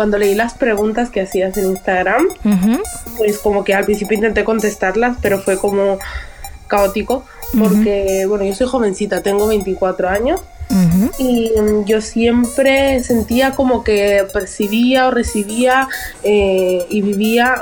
[0.04, 2.28] Cuando leí las preguntas que hacías en Instagram,
[3.16, 5.98] pues como que al principio intenté contestarlas, pero fue como
[6.68, 7.24] caótico,
[7.58, 10.42] porque, bueno, yo soy jovencita, tengo 24 años.
[10.70, 11.12] Ujú.
[11.20, 15.88] Y mm, yo siempre sentía como que percibía o recibía
[16.24, 17.56] eh, y vivía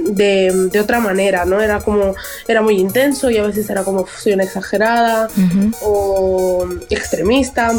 [0.00, 1.60] de, de otra manera, ¿no?
[1.60, 2.14] Era como,
[2.46, 5.28] era muy intenso y a veces era como, soy una exagerada
[5.82, 7.72] o extremista.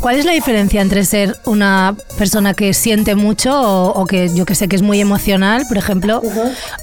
[0.00, 4.44] ¿Cuál es la diferencia entre ser una persona que siente mucho o, o que yo
[4.44, 6.20] que sé que es muy emocional, por ejemplo,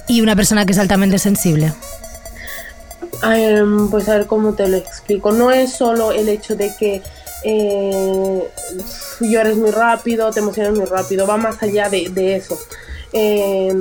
[0.08, 1.72] y una persona que es altamente sensible?
[3.22, 5.32] Em, pues a ver cómo te lo explico.
[5.32, 7.02] No es solo el hecho de que
[7.44, 8.48] eh,
[9.20, 12.58] llores muy rápido, te emociones muy rápido, va más allá de, de eso.
[13.12, 13.80] Em,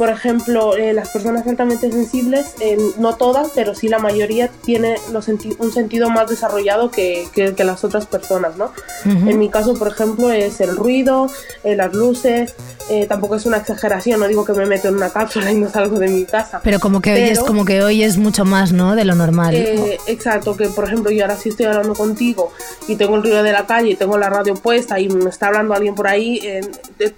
[0.00, 4.96] por ejemplo, eh, las personas altamente sensibles, eh, no todas, pero sí la mayoría, tiene
[5.12, 8.72] los senti- un sentido más desarrollado que, que- que las otras personas, ¿no?
[9.04, 9.28] Ujú.
[9.28, 11.30] En mi caso, por ejemplo, es el ruido,
[11.64, 12.54] eh, las luces,
[12.88, 15.68] eh, tampoco es una exageración, no digo que me meto en una cápsula y no
[15.68, 16.62] salgo de mi casa.
[16.64, 18.96] Pero como que hoy es Pero- como que hoy es mucho más, ¿no?
[18.96, 19.54] De lo normal.
[19.54, 22.52] eh, exacto, que por ejemplo yo ahora sí estoy hablando contigo
[22.88, 25.48] y tengo el ruido de la calle y tengo la radio puesta y me está
[25.48, 26.62] hablando alguien por ahí, eh,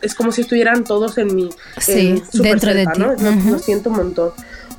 [0.03, 1.49] es como si estuvieran todos en mi...
[1.78, 3.12] Sí, en- dentro ¿no?
[3.14, 3.51] Lo- Ujú.
[3.53, 4.31] Lo siento un montón.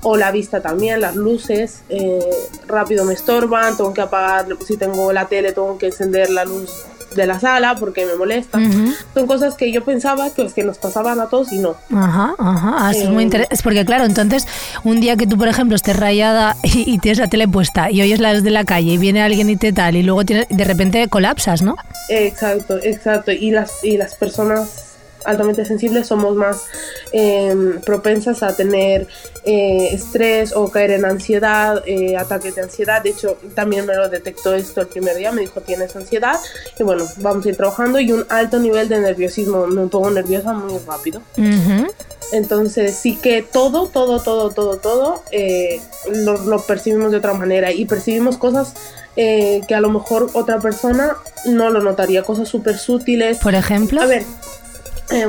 [0.06, 2.20] O la vista también, las luces, eh,
[2.68, 6.70] rápido me estorban, tengo que apagar, si tengo la tele tengo que encender la luz
[7.16, 8.58] de la sala porque me molesta.
[8.58, 8.92] Ujú.
[9.14, 11.76] Son cosas que yo pensaba que, pues, que nos pasaban a todos y no.
[11.96, 12.76] Ajá, ajá.
[12.80, 13.54] Ah, eso es muy Eh, interesante.
[13.56, 14.46] Es porque, claro, entonces,
[14.84, 18.02] un día que tú, por ejemplo, estés rayada y, y tienes la tele puesta y
[18.02, 20.64] oyes las de la calle y viene alguien y te tal, y luego tienes, de
[20.66, 21.76] repente colapsas, ¿no?
[22.10, 23.32] Exacto, exacto.
[23.32, 24.93] Y las, y las personas
[25.26, 26.66] altamente sensibles somos más
[27.12, 29.08] eh, propensas a tener
[29.44, 33.02] eh, estrés o caer en ansiedad, eh, ataques de ansiedad.
[33.02, 36.40] De hecho, también me lo detectó esto el primer día, me dijo tienes ansiedad
[36.78, 40.54] y bueno, vamos a ir trabajando y un alto nivel de nerviosismo, me pongo nerviosa
[40.54, 41.22] muy rápido.
[41.38, 41.92] Ujú.
[42.32, 47.72] Entonces sí que todo, todo, todo, todo, todo eh, lo, lo percibimos de otra manera
[47.72, 48.74] y percibimos cosas
[49.16, 53.38] eh, que a lo mejor otra persona no lo notaría, cosas súper sutiles.
[53.38, 54.02] Por ejemplo.
[54.02, 54.24] A ver,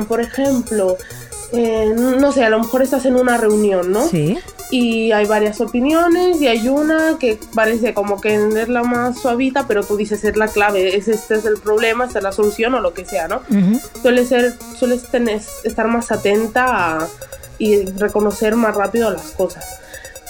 [0.07, 0.97] por ejemplo,
[1.51, 4.07] eh, no sé, a lo mejor estás en una reunión, ¿no?
[4.07, 4.37] Sí.
[4.71, 9.67] Y hay varias opiniones y hay una que parece como que es la más suavita,
[9.67, 12.73] pero tú dices es la clave, es, este es el problema, esta es la solución
[12.73, 13.41] o lo que sea, ¿no?
[14.01, 16.65] Suele ser, sueles tener, estar más atenta
[17.03, 17.07] a-
[17.59, 19.63] y reconocer más rápido las cosas.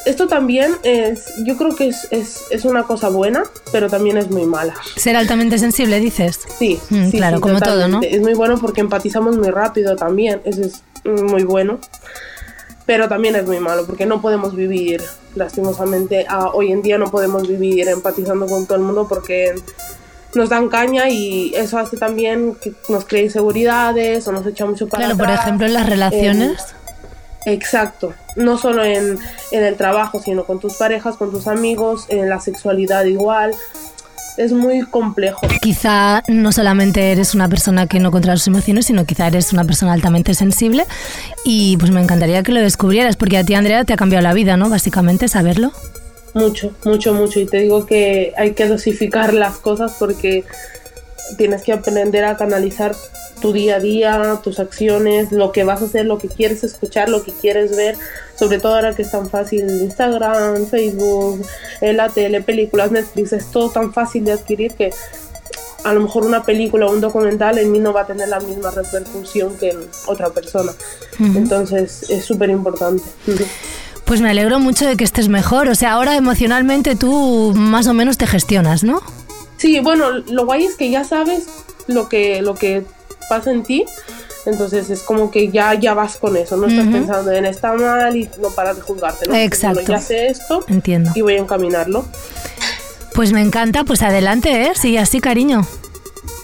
[0.05, 4.29] Esto también es, yo creo que es, es, es una cosa buena, pero también es
[4.29, 4.75] muy mala.
[4.95, 6.39] Ser altamente sensible, dices.
[6.59, 7.99] Sí, Mm, sí, claro, sí, como todo, ¿no?
[7.99, 8.15] totalmente.
[8.15, 11.79] Es muy bueno porque empatizamos muy rápido también, eso es muy bueno.
[12.85, 15.01] Pero también es muy malo porque no podemos vivir,
[15.35, 19.55] lastimosamente, a- hoy en día no podemos vivir empatizando con todo el mundo porque
[20.35, 24.87] nos dan caña y eso hace también que nos cree inseguridades o nos echa mucho
[24.87, 25.45] para Claro, por atrás.
[25.45, 26.61] ejemplo, en las relaciones.
[26.61, 26.75] Eh,
[27.45, 29.17] exacto, no solo en,
[29.51, 33.53] en el trabajo, sino con tus parejas, con tus amigos, en la sexualidad igual.
[34.37, 35.47] Es muy complejo.
[35.61, 39.63] Quizá no solamente eres una persona que no controla sus emociones, sino quizá eres una
[39.63, 40.85] persona altamente sensible
[41.45, 44.33] y pues me encantaría que lo descubrieras porque a ti, Andrea, te ha cambiado la
[44.33, 44.69] vida, ¿no?
[44.69, 45.71] Básicamente, saberlo.
[46.33, 47.39] Mucho, mucho, mucho.
[47.39, 50.43] Y te digo que hay que dosificar las cosas porque
[51.37, 52.93] tienes que aprender a canalizar
[53.41, 57.09] tu día a día, tus acciones, lo que vas a hacer, lo que quieres escuchar,
[57.09, 57.95] lo que quieres ver,
[58.37, 61.45] sobre todo ahora que es tan fácil Instagram, Facebook,
[61.81, 64.91] eh, la tele, películas, Netflix, es todo tan fácil de adquirir que
[65.83, 68.39] a lo mejor una película o un documental en mí no va a tener la
[68.39, 69.77] misma repercusión que en
[70.07, 70.71] otra persona.
[71.19, 73.03] Entonces es súper importante.
[74.03, 75.67] Pues me alegro mucho de que estés mejor.
[75.67, 79.01] O sea, ahora emocionalmente tú más o menos te gestionas, ¿no?
[79.57, 81.45] Sí, bueno, lo guay es que ya sabes
[81.87, 82.83] lo que, lo que
[83.29, 83.85] pasa en ti.
[84.45, 88.15] Entonces es como que ya, ya vas con eso, no estás pensando en está mal
[88.15, 89.33] y no paras de juzgarte, ¿no?
[89.35, 89.81] Exacto.
[89.81, 91.11] bueno, ya sé esto Entiendo.
[91.15, 92.05] y voy a encaminarlo.
[93.15, 94.71] Pues me encanta, pues adelante, ¿eh?
[94.75, 95.65] Sigue así, cariño.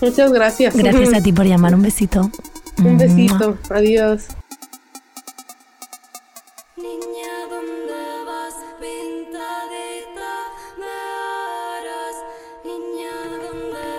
[0.01, 0.75] Muchas gracias.
[0.75, 1.75] Gracias a ti por llamar.
[1.75, 2.31] Un besito.
[2.79, 3.57] Un besito.
[3.69, 4.23] Adiós.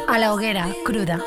[0.09, 1.25] A la hoguera, cruda.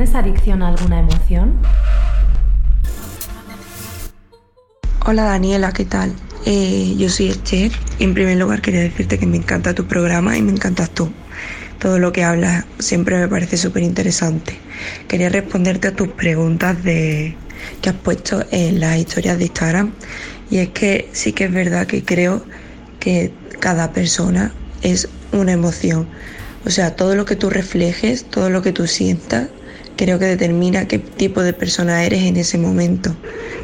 [0.00, 1.58] ¿Tienes adicción a alguna emoción?
[5.04, 6.14] Hola Daniela, ¿qué tal?
[6.46, 10.40] Eh, yo soy Esther en primer lugar quería decirte que me encanta tu programa y
[10.40, 11.12] me encantas tú.
[11.78, 14.58] Todo lo que hablas siempre me parece súper interesante.
[15.06, 17.36] Quería responderte a tus preguntas de,
[17.82, 19.92] que has puesto en las historias de Instagram
[20.50, 22.42] y es que sí que es verdad que creo
[23.00, 26.08] que cada persona es una emoción.
[26.64, 29.48] O sea, todo lo que tú reflejes, todo lo que tú sientas,
[30.00, 33.14] creo que determina qué tipo de persona eres en ese momento.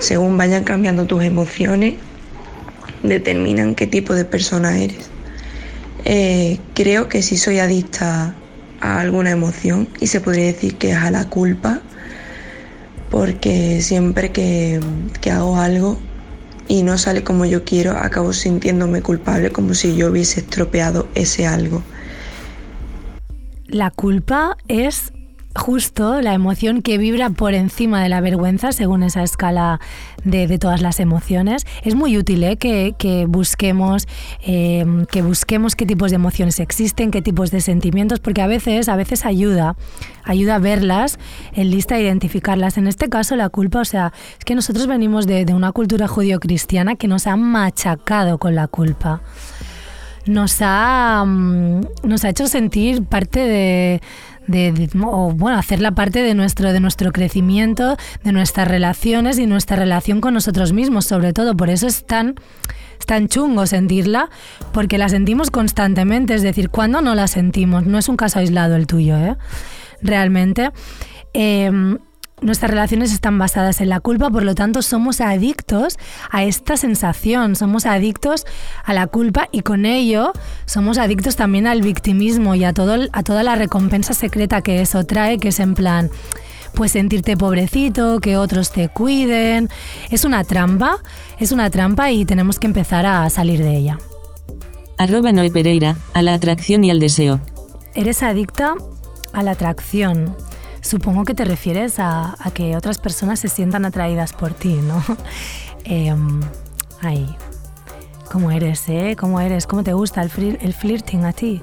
[0.01, 1.95] Según vayan cambiando tus emociones,
[3.03, 5.09] determinan qué tipo de persona eres.
[6.05, 8.35] Eh, creo que si soy adicta
[8.83, 11.81] a alguna emoción y se podría decir que es a la culpa,
[13.11, 14.79] porque siempre que,
[15.23, 15.99] que hago algo
[16.69, 21.47] y no sale como yo quiero, acabo sintiéndome culpable como si yo hubiese estropeado ese
[21.47, 21.83] algo.
[23.69, 25.13] La culpa es
[25.57, 29.81] justo la emoción que vibra por encima de la vergüenza, según esa escala
[30.25, 31.67] de, todas las emociones.
[31.83, 32.57] Es muy útil ¿eh?
[32.57, 34.07] que, que, busquemos,
[34.47, 38.89] eh, que busquemos qué tipos de emociones existen, qué tipos de sentimientos, porque a veces,
[38.89, 39.77] a veces ayuda,
[40.25, 41.19] ayuda a verlas
[41.53, 42.79] en lista, a identificarlas.
[42.79, 46.07] En este caso, la culpa, o sea, es que nosotros venimos de, de una cultura
[46.07, 49.23] judío-cristiana que nos ha machacado con la culpa
[50.27, 54.03] nos ha, nos ha hecho sentir parte de,
[54.47, 59.77] de, o bueno, hacerla parte de nuestro, de nuestro crecimiento, de nuestras relaciones y nuestra
[59.77, 61.57] relación con nosotros mismos, sobre todo.
[61.57, 62.35] Por eso es tan,
[62.99, 64.31] es tan chungo sentirla,
[64.73, 66.35] porque la sentimos constantemente.
[66.35, 69.37] Es decir, cuando no la sentimos, no es un caso aislado el tuyo, ¿eh?
[70.03, 70.71] realmente.
[71.35, 71.71] Eh,
[72.43, 75.97] Nuestras relaciones están basadas en la culpa, por lo tanto somos adictos
[76.31, 78.45] a esta sensación, somos adictos
[78.85, 80.33] a la culpa y con ello
[80.67, 85.07] somos adictos también al victimismo y a, todo, a toda la recompensa secreta que eso
[85.07, 86.11] trae, que es en plan,
[86.75, 89.71] pues sentirte pobrecito, que otros te cuiden.
[90.11, 90.99] Es una trampa,
[91.39, 93.99] es una trampa y tenemos que empezar a salir de ella.
[94.99, 97.41] Arroba Noe Pereira, a la atracción y al deseo.
[97.95, 98.75] Eres adicta
[99.33, 100.37] a la atracción.
[100.87, 105.03] Supongo que te refieres a, que otras personas se sientan atraídas por ti, ¿no?
[105.85, 106.15] eh.
[108.31, 109.17] ¿Cómo eres, eh?
[109.19, 109.67] ¿Cómo eres?
[109.67, 111.63] ¿Cómo te gusta el flirting a ti?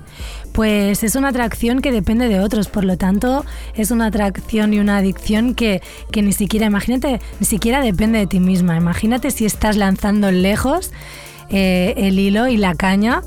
[0.51, 3.45] Pues es una atracción que depende de otros, por lo tanto
[3.75, 8.27] es una atracción y una adicción que, que ni siquiera, imagínate, ni siquiera depende de
[8.27, 8.75] ti misma.
[8.75, 10.91] Imagínate si estás lanzando lejos
[11.49, 13.21] eh, el hilo y la caña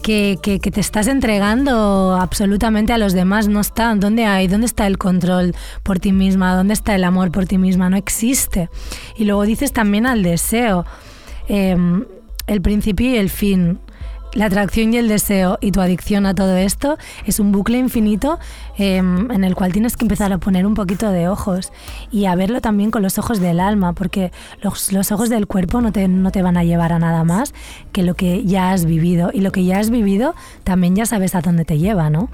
[0.00, 3.48] que, que, te estás entregando absolutamente a los demás.
[3.48, 3.94] No está.
[3.94, 4.48] ¿Dónde hay?
[4.48, 6.54] ¿Dónde está el control por ti misma?
[6.54, 7.90] ¿Dónde está el amor por ti misma?
[7.90, 8.68] No existe.
[9.16, 10.84] Y luego dices también al deseo.
[11.48, 11.76] Eh,
[12.46, 13.78] el principio y el fin.
[14.32, 18.38] La atracción y el deseo y tu adicción a todo esto es un bucle infinito
[18.78, 21.72] eh, en el cual tienes que empezar a poner un poquito de ojos
[22.12, 24.30] y a verlo también con los ojos del alma, porque
[24.62, 27.52] los, los ojos del cuerpo no te, no te van a llevar a nada más
[27.90, 29.30] que lo que ya has vivido.
[29.34, 32.30] Y lo que ya has vivido también ya sabes a dónde te lleva, ¿no?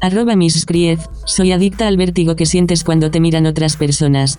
[0.00, 4.38] Arroba Miss Kriez, soy adicta al vértigo que sientes cuando te miran otras personas.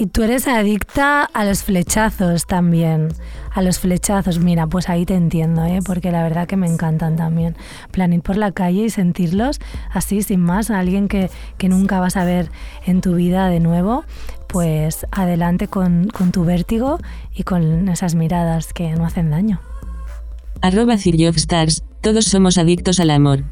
[0.00, 3.08] Y tú eres adicta a los flechazos también.
[3.52, 5.80] A los flechazos, mira, pues ahí te entiendo, ¿eh?
[5.84, 7.54] porque la verdad que me encantan también.
[7.90, 9.60] Plan ir por la calle y sentirlos
[9.92, 11.28] así, sin más, a alguien que,
[11.58, 12.50] que nunca vas a ver
[12.86, 14.04] en tu vida de nuevo,
[14.46, 16.98] pues adelante con, con tu vértigo
[17.34, 19.60] y con esas miradas que no hacen daño.
[20.62, 23.44] Arroba Stars, todos somos adictos al amor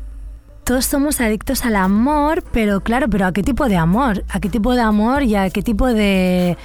[0.69, 4.25] todos somos adictos al amor, pero claro, pero ¿a qué tipo de amor?
[4.29, 6.59] ¿A qué tipo de amor y a qué tipo de,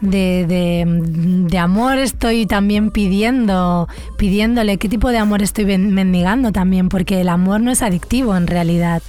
[0.00, 0.86] de,
[1.46, 3.86] de, amor estoy también pidiendo,
[4.16, 4.78] pidiéndole?
[4.78, 6.88] ¿Qué tipo de amor estoy mendigando también?
[6.88, 9.02] Porque el amor no es adictivo en realidad.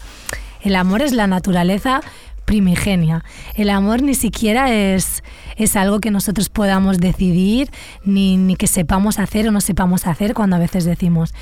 [0.60, 2.02] El amor es la naturaleza
[2.44, 3.24] primigenia.
[3.56, 5.24] El amor ni siquiera es,
[5.56, 7.70] es algo que nosotros podamos decidir,
[8.04, 11.34] ni, ni que sepamos hacer o no sepamos hacer cuando a veces decimos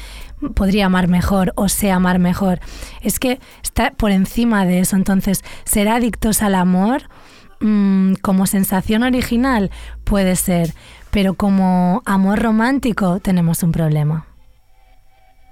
[0.55, 2.59] podría amar mejor o sé amar mejor.
[3.01, 4.95] Es que está por encima de eso.
[4.95, 7.03] Entonces, ser adictos al amor
[7.59, 9.71] mmm, como sensación original
[10.03, 10.73] puede ser,
[11.11, 14.25] pero como amor romántico tenemos un problema.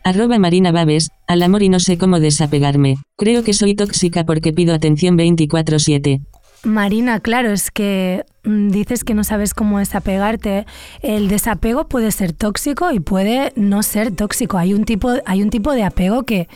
[0.03, 2.95] Arroba Marina Babes, al amor y no sé cómo desapegarme.
[3.17, 6.21] Creo que soy tóxica porque pido atención 24/7.
[6.63, 10.65] Marina, claro, es que mm, dices que no sabes cómo desapegarte.
[11.01, 14.57] El desapego puede ser tóxico y puede no ser tóxico.
[14.57, 16.47] Hay un tipo, hay un tipo de apego que,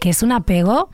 [0.00, 0.90] que es un apego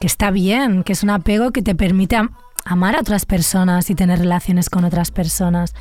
[0.00, 2.30] que está bien, que es un apego que te permite am
[2.64, 5.74] amar a otras personas y tener relaciones con otras personas.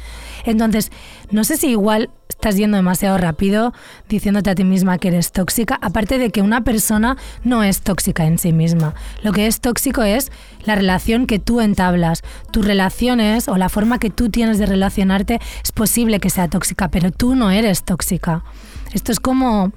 [0.43, 0.91] Entonces,
[1.31, 2.09] no sé si igual
[2.43, 3.71] estás yendo demasiado rápido
[4.09, 7.15] diciéndote a ti misma que eres tóxica, aparte de que una persona
[7.45, 8.95] no es tóxica en sí misma.
[9.21, 10.29] Lo que es tóxico es
[10.65, 12.21] la relación que tú entablas.
[12.51, 16.89] Tus relaciones o la forma que tú tienes de relacionarte es posible que sea tóxica,
[16.89, 18.43] pero tú no eres tóxica.
[18.91, 19.71] Esto es como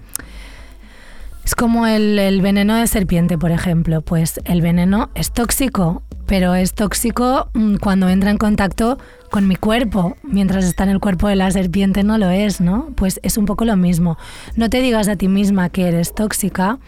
[1.45, 4.03] es como el, el, veneno de serpiente, por ejemplo.
[4.03, 8.99] Pues el veneno es tóxico, pero es tóxico mm, cuando entra en contacto
[9.31, 10.17] con mi cuerpo.
[10.23, 12.89] Mientras está en el cuerpo de la serpiente no lo es, ¿no?
[12.97, 14.19] Pues es un poco lo mismo.
[14.57, 16.79] No te digas a ti misma que eres tóxica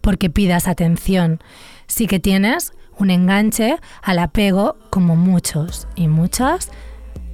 [0.00, 1.40] porque pidas atención.
[1.86, 6.70] Sí que tienes un enganche al apego como muchos y muchas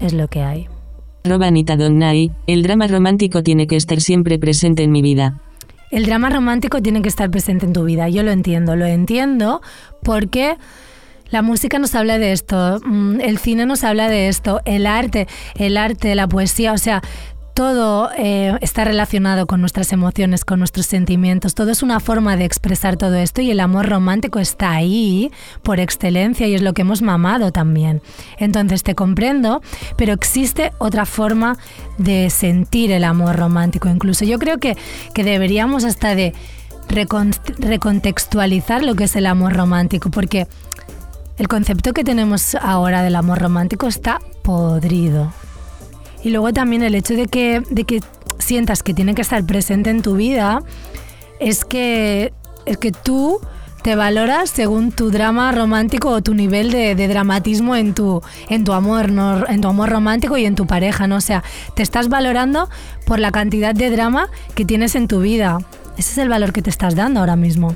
[0.01, 0.69] es lo que hay.
[1.25, 5.41] Robanita Donnay, el drama romántico tiene que estar siempre presente en mi vida.
[5.93, 8.09] El drama romántico tiene que estar presente en tu vida.
[8.09, 9.61] Yo lo entiendo, lo entiendo
[10.03, 10.57] porque
[11.33, 15.27] la música nos habla de esto, mm, el cine nos habla de esto, el arte,
[15.57, 17.03] el arte, la poesía, o sea,
[17.55, 21.55] todo eh, está relacionado con nuestras emociones, con nuestros sentimientos.
[21.55, 25.31] Todo es una forma de expresar todo esto y el amor romántico está ahí
[25.63, 28.01] por excelencia y es lo que hemos mamado también.
[28.39, 29.61] Entonces te comprendo,
[29.97, 31.59] pero existe otra forma
[31.99, 33.89] de sentir el amor romántico.
[33.89, 34.77] Incluso yo creo que,
[35.15, 36.33] que deberíamos hasta de
[36.89, 40.47] recontextualizar lo que es el amor romántico, porque
[41.43, 45.33] el concepto que tenemos ahora del amor romántico está podrido.
[46.23, 48.01] Y luego también el hecho de que, de que
[48.39, 50.63] sientas que tiene que estar presente en tu vida
[51.41, 52.33] es que,
[52.65, 53.41] es que tú
[53.83, 58.73] te valoras según tu drama romántico o tu nivel de, dramatismo en tu, en tu
[58.73, 59.11] amor,
[59.49, 61.17] en tu amor romántico y en tu pareja, ¿no?
[61.17, 61.43] O sea,
[61.75, 62.71] te estás valorando
[63.05, 65.59] por la cantidad de drama que tienes en tu vida.
[65.99, 67.75] Ese es el valor que te estás dando ahora mismo.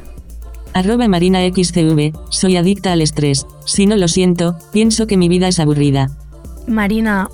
[0.77, 3.47] Arroba Marina XCV, soy adicta al estrés.
[3.65, 6.11] Si no lo siento, pienso que mi vida es aburrida.
[6.67, 7.31] Marina,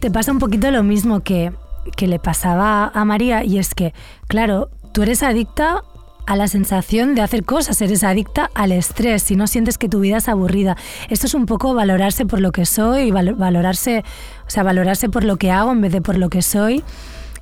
[0.00, 1.50] te pasa un poquito lo mismo que,
[1.96, 3.94] que le pasaba a María y es que,
[4.28, 5.82] claro, tú eres adicta
[6.26, 10.00] a la sensación de hacer cosas, eres adicta al estrés, si no sientes que tu
[10.00, 10.76] vida es aburrida.
[11.08, 14.04] Esto es un poco valorarse por lo que soy, valorarse,
[14.46, 16.84] o sea, valorarse por lo que hago en vez de por lo que soy.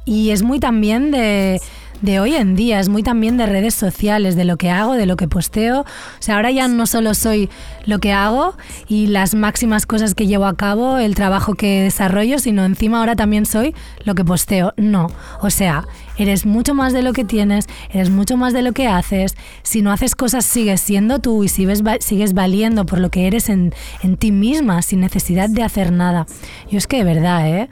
[0.04, 1.60] Y es muy también de,
[2.00, 5.06] de hoy en día, es muy también de redes sociales, de lo que hago, de
[5.06, 5.80] lo que posteo.
[5.80, 5.86] O
[6.22, 7.50] sea, ahora ya no solo soy
[7.86, 8.54] lo que hago
[8.88, 13.16] y las máximas cosas que llevo a cabo, el trabajo que desarrollo, sino encima ahora
[13.16, 13.74] también soy
[14.04, 14.72] lo que posteo.
[14.76, 15.08] No,
[15.40, 15.84] o sea,
[16.16, 19.36] eres mucho más de lo que tienes, eres mucho más de lo que haces.
[19.62, 23.48] Si no haces cosas, sigues siendo tú y sigues, sigues valiendo por lo que eres
[23.48, 26.26] en, en ti misma, sin necesidad de hacer nada.
[26.70, 27.68] Yo es que de verdad, ¿eh?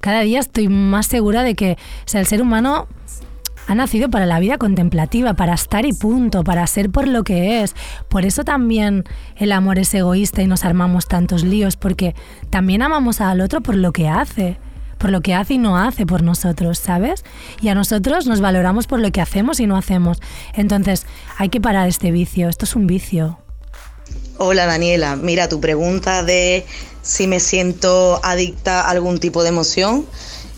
[0.00, 2.86] Cada día estoy más segura de que sea, el ser humano
[3.66, 7.62] ha nacido para la vida contemplativa, para estar y punto, para ser por lo que
[7.62, 7.74] es.
[8.08, 9.04] Por eso también
[9.36, 12.14] el amor es egoísta y nos armamos tantos líos, porque
[12.50, 14.58] también amamos al otro por lo que hace,
[14.98, 17.24] por lo que hace y no hace por nosotros, ¿sabes?
[17.60, 20.20] Y a nosotros nos valoramos por lo que hacemos y no hacemos.
[20.54, 21.06] Entonces,
[21.36, 23.38] hay que parar este vicio, esto es un vicio.
[24.38, 26.64] Hola Daniela, mira tu pregunta de
[27.02, 30.06] si me siento adicta a algún tipo de emoción.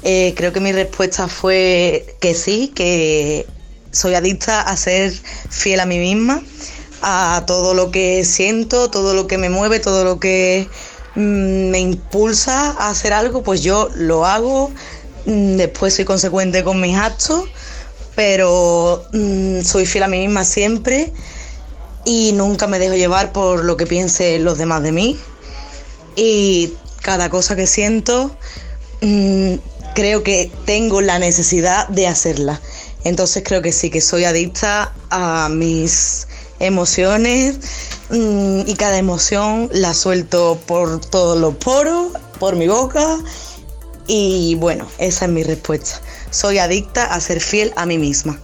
[0.03, 3.47] Eh, creo que mi respuesta fue que sí, que
[3.91, 6.43] soy adicta a ser fiel a mí misma,
[7.03, 10.69] a todo lo que siento, todo lo que me mueve, todo lo que
[11.15, 14.71] mm, me impulsa a hacer algo, pues yo lo hago.
[15.27, 17.45] Mm, después soy consecuente con mis actos,
[18.15, 21.13] pero mm, soy fiel a mí misma siempre
[22.05, 25.19] y nunca me dejo llevar por lo que piensen los demás de mí.
[26.17, 26.73] Y
[27.03, 28.31] cada cosa que siento
[29.95, 32.61] creo que tengo la necesidad de hacerla.
[33.05, 36.27] Entonces creo que sí, que soy adicta a mis
[36.61, 37.57] emociones
[38.11, 43.19] mm, y cada emoción la suelto por todos los poros, por mi boca
[44.07, 46.01] y bueno, esa es mi respuesta.
[46.31, 48.41] Soy adicta a ser fiel a mí misma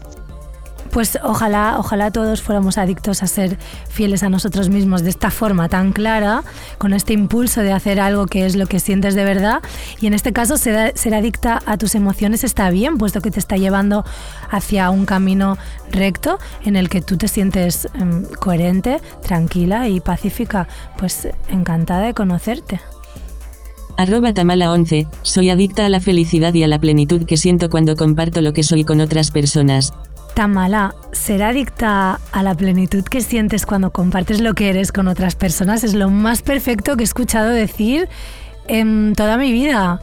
[0.95, 5.69] pues ojalá, ojalá todos fuéramos adictos a ser fieles a nosotros mismos de esta forma
[5.69, 6.45] tan clara,
[6.79, 9.61] con este impulso de hacer algo que es lo que sientes de verdad.
[10.01, 13.57] Y en este caso, ser, adicta a tus emociones está bien, puesto que te está
[13.57, 14.05] llevando
[14.53, 15.59] hacia un camino
[15.91, 20.69] recto en el que tú te sientes em, coherente, tranquila y pacífica.
[20.97, 22.81] Pues encantada de conocerte.
[23.97, 27.97] Arroba Tamala 11, soy adicta a la felicidad y a la plenitud que siento cuando
[27.97, 29.93] comparto lo que soy con otras personas.
[30.35, 35.37] Tamala, ser adicta a la plenitud que sientes cuando compartes lo que eres con otras
[35.37, 38.09] personas es lo más perfecto que he escuchado decir
[38.67, 40.01] en toda mi vida.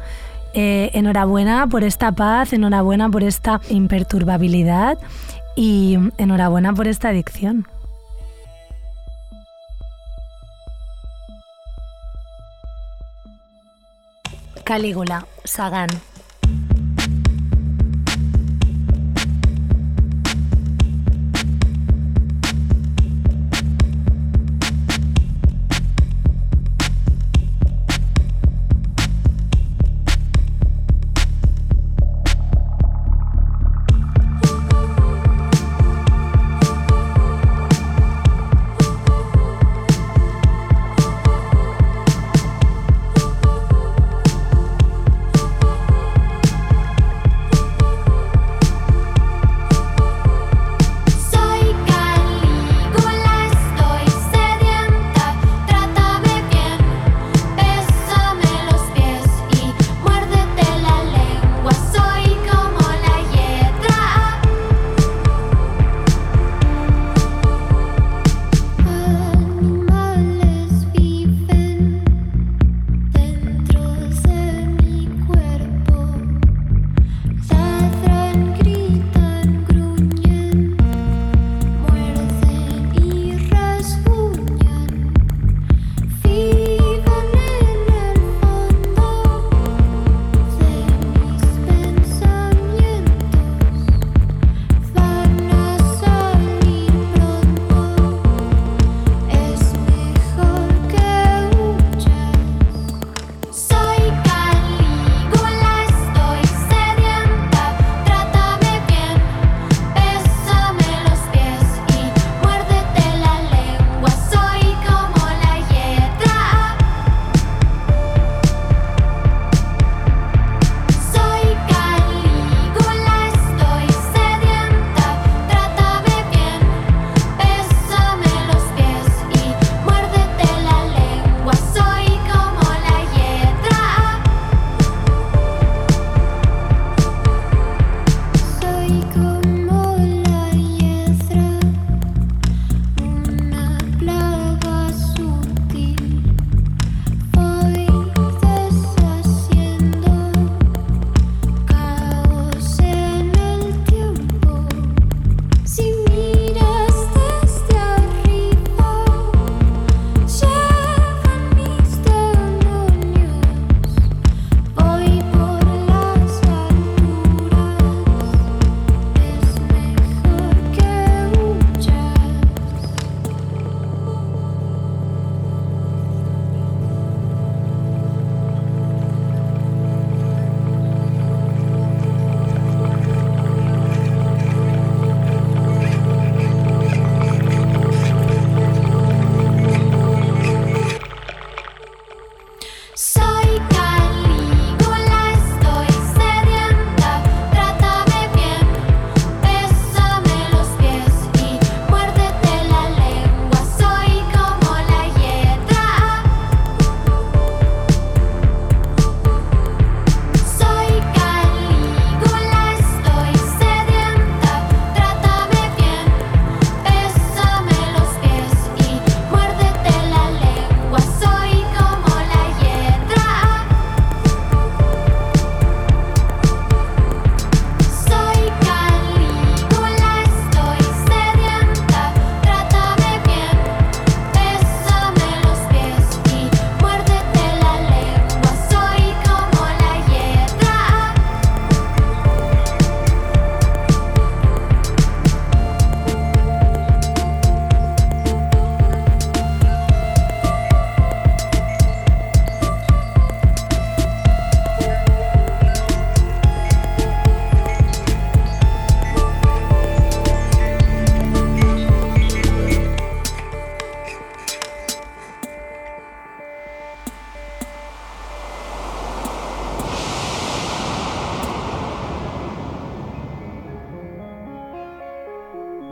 [0.53, 4.97] Eh, enhorabuena por esta paz, enhorabuena por esta imperturbabilidad
[5.57, 7.67] y enhorabuena por esta adicción.
[14.63, 15.89] Calígula, Sagan.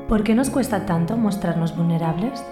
[0.09, 2.43] ¿Por qué nos cuesta tanto mostrarnos vulnerables?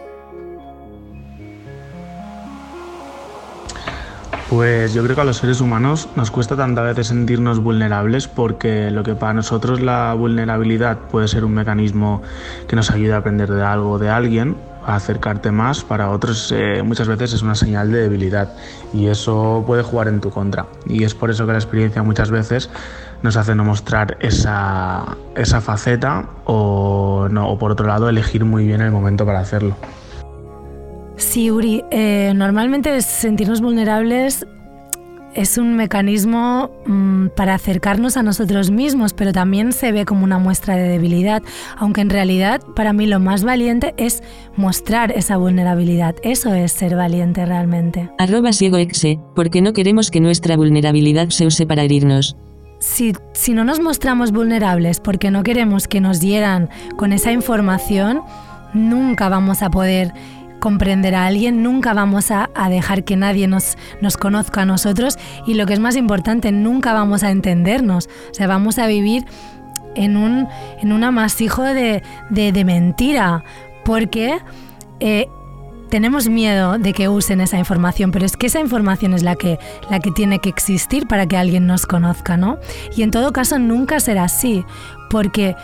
[4.48, 8.92] Pues yo creo que a los seres humanos nos cuesta tantas veces sentirnos vulnerables porque
[8.92, 12.22] lo que para nosotros la vulnerabilidad puede ser un mecanismo
[12.68, 14.56] que nos ayuda a aprender de algo o de alguien,
[14.86, 18.54] a acercarte más, para otros eh, muchas veces es una señal de debilidad
[18.94, 20.68] y eso puede jugar en tu contra.
[20.86, 22.70] Y es por eso que la experiencia muchas veces
[23.24, 28.66] nos hace no mostrar esa, esa faceta o, no, o por otro lado elegir muy
[28.66, 29.76] bien el momento para hacerlo.
[31.16, 34.46] Sí, Uri, eh, normalmente sentirnos vulnerables
[35.38, 40.40] es un mecanismo mm, para acercarnos a nosotros mismos, pero también se ve como una
[40.40, 41.44] muestra de debilidad,
[41.78, 44.24] aunque en realidad para mí lo más valiente es
[44.56, 46.16] mostrar esa vulnerabilidad.
[46.24, 48.10] Eso es ser valiente realmente.
[48.18, 52.36] Arroba ciego exe, porque no queremos que nuestra vulnerabilidad se use para herirnos.
[52.80, 58.22] Si, si no nos mostramos vulnerables porque no queremos que nos hieran con esa información,
[58.74, 60.14] nunca vamos a poder
[60.60, 65.18] comprender a alguien, nunca vamos a, a dejar que nadie nos, nos, conozca a nosotros
[65.46, 68.10] y lo que es más importante, nunca vamos a entendernos.
[68.32, 69.26] O sea, vamos a vivir
[69.96, 70.48] en un,
[70.82, 73.44] en amasijo de, de, de mentira,
[73.84, 74.38] porque
[75.00, 75.28] eh,
[75.90, 79.60] tenemos miedo de que usen esa información, pero es que esa información es la que,
[79.90, 82.58] la que tiene que existir para que alguien nos conozca, ¿no?
[82.96, 84.64] Y en todo caso nunca será así,
[85.10, 85.56] porque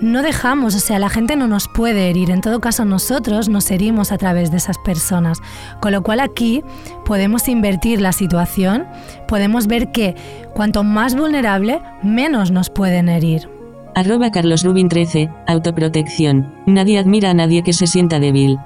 [0.00, 3.70] no dejamos, o sea, la gente no nos puede herir, en todo caso nosotros nos
[3.70, 5.38] herimos a través de esas personas,
[5.80, 6.64] con lo cual aquí
[7.04, 8.86] podemos invertir la situación,
[9.28, 10.16] podemos ver que
[10.54, 13.48] cuanto más vulnerable, menos nos pueden herir.
[13.94, 16.52] Arroba Carlos Rubin 13, autoprotección.
[16.66, 18.58] Nadie admira a nadie que se sienta débil.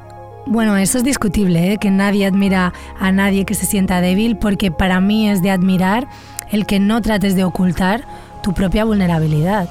[0.46, 1.78] Bueno, eso es discutible, ¿eh?
[1.78, 6.08] que nadie admira a nadie que se sienta débil, porque para mí es de admirar
[6.52, 8.04] el que no trates de ocultar
[8.44, 9.68] tu propia vulnerabilidad.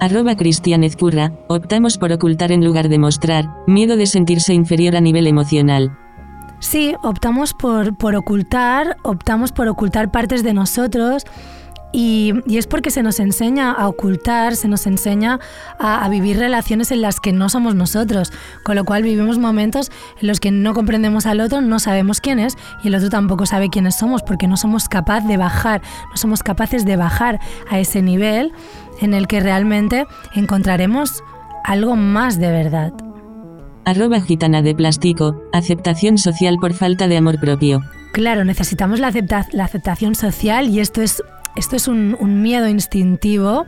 [0.00, 5.00] Arroba Cristian Ezcurra, optamos por ocultar en lugar de mostrar, miedo de sentirse inferior a
[5.00, 5.96] nivel emocional.
[6.58, 11.24] Sí, optamos por, por ocultar, optamos por ocultar partes de nosotros
[11.92, 15.40] y, y, es porque se nos enseña a ocultar, se nos enseña
[15.78, 18.32] a, a, vivir relaciones en las que no somos nosotros,
[18.62, 22.38] con lo cual vivimos momentos en los que no comprendemos al otro, no sabemos quién
[22.38, 26.16] es y el otro tampoco sabe quiénes somos porque no somos capaces de bajar, no
[26.16, 28.52] somos capaces de bajar a ese nivel
[29.00, 31.22] en el que realmente encontraremos
[31.64, 32.92] algo más de verdad.
[33.84, 37.80] Arroba gitana de plástico, aceptación social por falta de amor propio.
[38.12, 41.22] Claro, necesitamos la, acepta la aceptación social y esto es,
[41.56, 43.66] esto es un, miedo instintivo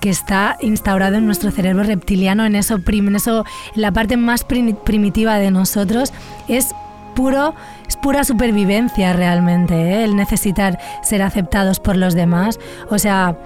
[0.00, 4.44] que está instaurado en nuestro cerebro reptiliano, en eso, en eso, en la parte más
[4.44, 6.12] prim, primitiva de nosotros,
[6.46, 6.74] es
[7.14, 7.54] puro,
[7.88, 10.04] es pura supervivencia realmente, ¿eh?
[10.04, 12.60] el necesitar ser aceptados por los demás.
[12.90, 13.38] O sea,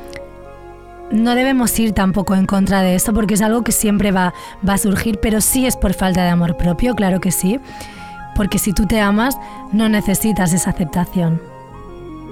[1.11, 4.34] no debemos ir tampoco en contra de eso porque es algo que siempre va,
[4.68, 7.61] va a surgir, pero sí es por falta de amor propio, claro que sí,
[8.34, 9.39] porque si tú te amas
[9.72, 11.58] no necesitas esa aceptación.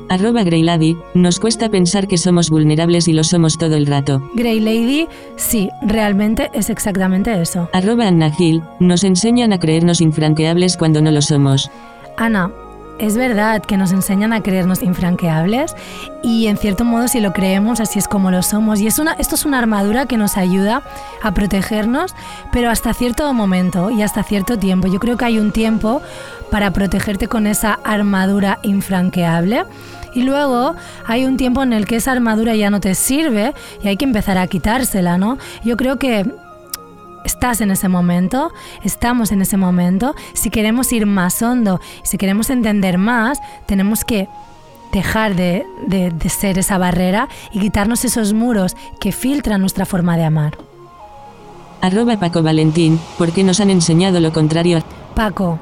[0.08, 4.22] Arroba Grey Lady, nos cuesta pensar que somos vulnerables y lo somos todo el rato.
[4.34, 7.68] Grey Lady, sí, realmente es exactamente eso.
[7.72, 11.70] Arroba Anna Hill, nos enseñan a creernos infranqueables cuando no lo somos.
[12.16, 12.50] Ana,
[12.98, 15.74] es verdad que nos enseñan a creernos infranqueables
[16.22, 19.44] y en cierto modo si lo creemos así es como lo somos y esto es
[19.44, 20.82] una armadura que nos ayuda
[21.22, 22.14] a protegernos
[22.52, 24.88] pero hasta cierto momento y hasta cierto tiempo.
[24.88, 26.02] Yo creo que hay un tiempo
[26.50, 29.64] para protegerte con esa armadura infranqueable
[30.14, 30.74] y luego
[31.06, 34.04] hay un tiempo en el que esa armadura ya no te sirve y hay que
[34.04, 35.38] empezar a quitársela, ¿no?
[35.64, 36.24] Yo creo que
[37.26, 38.52] estás en ese momento,
[38.82, 40.14] estamos en ese momento.
[40.32, 44.28] Si queremos ir más hondo, si queremos entender más, tenemos que
[44.92, 50.16] dejar de, de, de, ser esa barrera y quitarnos esos muros que filtran nuestra forma
[50.16, 50.56] de amar.
[51.82, 54.82] Arroba Paco Valentín, porque nos han enseñado lo contrario.
[55.14, 55.58] Paco,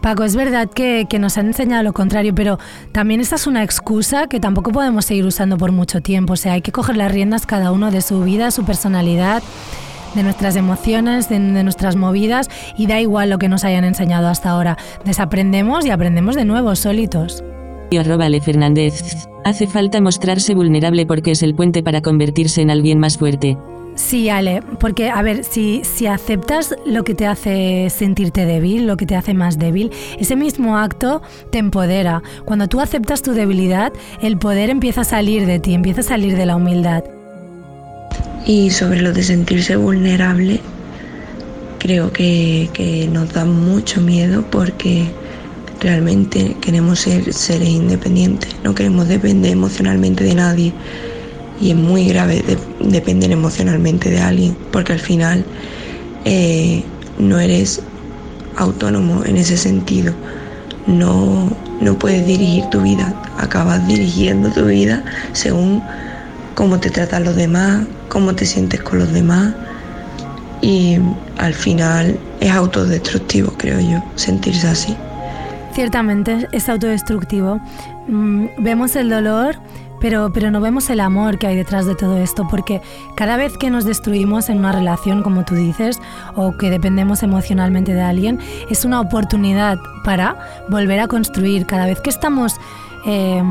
[0.00, 2.58] Paco, es verdad que, que, nos han enseñado lo contrario, pero
[2.92, 6.34] también esta es una excusa que tampoco podemos seguir usando por mucho tiempo.
[6.34, 9.42] O sea, hay que coger las riendas cada uno de su vida, su personalidad
[10.14, 14.28] de nuestras emociones, de, de, nuestras movidas y da igual lo que nos hayan enseñado
[14.28, 14.76] hasta ahora.
[15.04, 17.44] Desaprendemos y aprendemos de nuevo, solitos.
[17.90, 19.26] Y arroba Le Fernández.
[19.44, 23.56] Hace falta mostrarse vulnerable porque es el puente para convertirse en alguien más fuerte.
[23.96, 28.96] Sí, Ale, porque a ver, si, si aceptas lo que te hace sentirte débil, lo
[28.96, 32.22] que te hace más débil, ese mismo acto te empodera.
[32.44, 33.92] Cuando tú aceptas tu debilidad,
[34.22, 37.04] el poder empieza a salir de ti, empieza a salir de la humildad.
[38.46, 40.60] Y sobre lo de sentirse vulnerable,
[41.78, 45.10] creo que, que nos da mucho miedo porque
[45.80, 50.72] realmente queremos ser seres independientes, no queremos depender emocionalmente de nadie.
[51.60, 55.44] Y es muy grave de, depender emocionalmente de alguien porque al final
[56.24, 56.82] eh,
[57.18, 57.82] no eres
[58.56, 60.14] autónomo en ese sentido.
[60.86, 65.82] No, no puedes dirigir tu vida, acabas dirigiendo tu vida según
[66.54, 69.54] cómo te tratan los demás, cómo te sientes con los demás
[70.62, 70.98] y
[71.38, 74.96] al final es autodestructivo, creo yo, sentirse así.
[75.72, 77.60] Ciertamente es autodestructivo.
[78.08, 79.56] Mm, vemos el dolor,
[80.00, 82.80] pero, pero no vemos el amor que hay detrás de todo esto, porque
[83.16, 86.00] cada vez que nos destruimos en una relación, como tú dices,
[86.34, 90.36] o que dependemos emocionalmente de alguien, es una oportunidad para
[90.68, 91.66] volver a construir.
[91.66, 92.56] Cada vez que estamos
[93.06, 93.42] eh,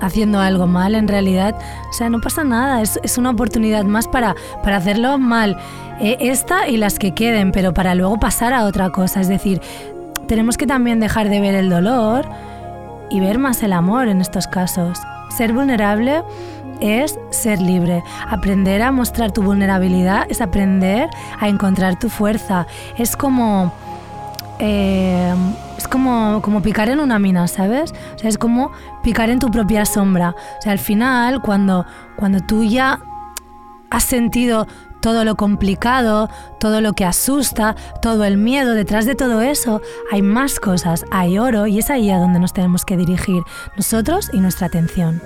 [0.00, 1.56] haciendo algo mal, en realidad,
[1.90, 5.56] o sea, no pasa nada, es, es una oportunidad más para, para hacerlo mal.
[6.00, 9.20] eh, esta y las que queden, pero para luego pasar a otra cosa.
[9.20, 9.60] Es decir,
[10.26, 12.26] tenemos que también dejar de ver el dolor
[13.10, 14.98] y ver más el amor en estos casos.
[15.30, 16.22] Ser vulnerable
[16.80, 18.02] es ser libre.
[18.28, 22.66] Aprender a mostrar tu vulnerabilidad es aprender a encontrar tu fuerza.
[22.98, 23.72] Es como...
[24.58, 25.34] eh,
[25.76, 27.92] es como, como picar en una mina, ¿sabes?
[28.14, 28.70] O sea, es como
[29.02, 30.34] picar en tu propia sombra.
[30.58, 31.86] O sea, al final, cuando,
[32.16, 33.00] cuando tú ya
[33.90, 34.66] has sentido
[35.00, 40.22] todo lo complicado, todo lo que asusta, todo el miedo, detrás de todo eso hay
[40.22, 43.42] más cosas, hay oro y es ahí a donde nos tenemos que dirigir
[43.76, 45.20] nosotros y nuestra atención.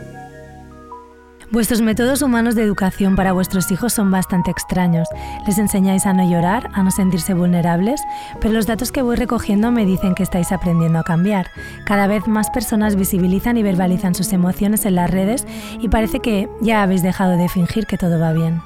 [1.50, 5.08] Vuestros métodos humanos de educación para vuestros hijos son bastante extraños.
[5.46, 8.02] Les enseñáis a no llorar, a no sentirse vulnerables,
[8.38, 11.50] pero los datos que voy recogiendo me dicen que estáis aprendiendo a cambiar.
[11.86, 15.46] Cada vez más personas visibilizan y verbalizan sus emociones en las redes
[15.80, 18.60] y parece que ya habéis dejado de fingir que todo va bien.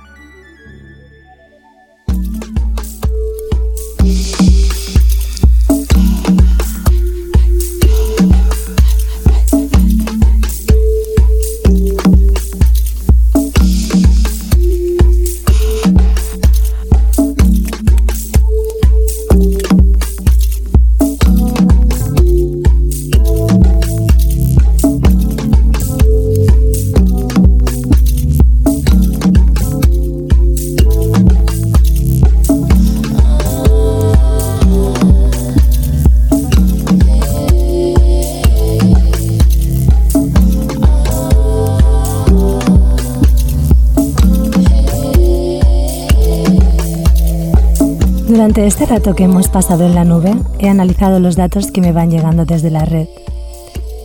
[48.52, 51.92] Durante este rato que hemos pasado en la nube, he analizado los datos que me
[51.92, 53.08] van llegando desde la red.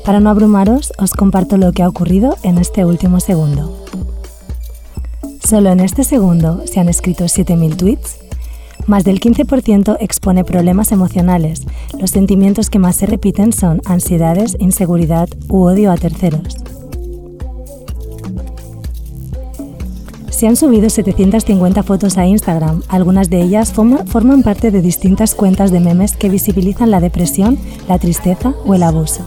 [0.06, 3.86] Para no abrumaros, os comparto lo que ha ocurrido en este último segundo.
[5.44, 8.20] Solo en este segundo se han escrito 7.000 tweets.
[8.86, 11.64] Más del 15% expone problemas emocionales.
[12.00, 16.56] Los sentimientos que más se repiten son ansiedades, inseguridad u odio a terceros.
[20.38, 22.84] Se han subido 750 fotos a Instagram.
[22.90, 27.58] Algunas de ellas forma- forman parte de distintas cuentas de memes que visibilizan la depresión,
[27.88, 29.26] la tristeza o el abuso.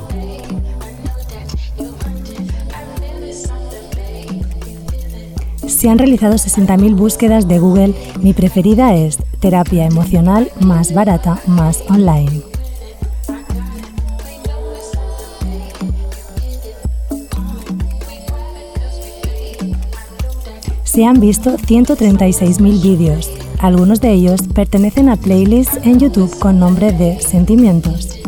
[5.66, 7.94] Se han realizado 60.000 búsquedas de Google.
[8.20, 12.42] Mi preferida es terapia emocional más barata más online.
[21.00, 23.30] Se han visto 136.000 vídeos.
[23.58, 28.20] Algunos de ellos pertenecen a playlists en YouTube con nombre de Sentimientos.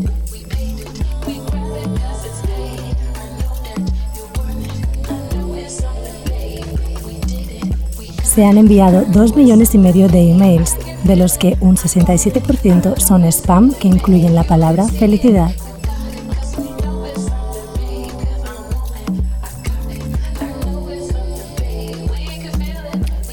[8.24, 13.24] Se han enviado 2 millones y medio de emails, de los que un 67% son
[13.24, 15.50] spam que incluyen la palabra felicidad.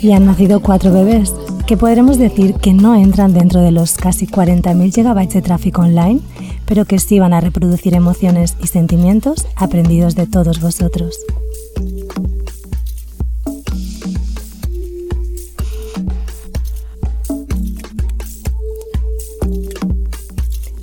[0.02, 1.34] Y han nacido cuatro bebés,
[1.68, 6.22] que podremos decir que no entran dentro de los casi 40.000 gigabytes de tráfico online,
[6.66, 11.18] pero que sí van a reproducir emociones y sentimientos aprendidos de todos vosotros.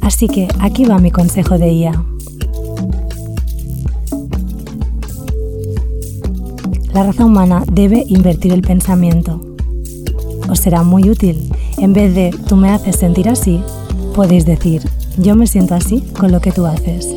[0.00, 2.15] Así que aquí va mi consejo de IA.
[6.96, 9.38] La raza humana debe invertir el pensamiento.
[10.48, 11.52] Os será muy útil.
[11.76, 13.60] En vez de tú me haces sentir así,
[14.14, 14.80] podéis decir
[15.18, 17.14] yo me siento así con lo que tú haces.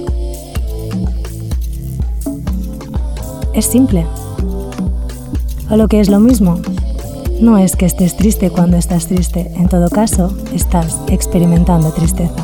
[3.53, 4.05] Es simple.
[5.69, 6.59] O lo que es lo mismo,
[7.39, 12.35] no es que estés triste cuando estás triste, en todo caso, estás experimentando tristeza.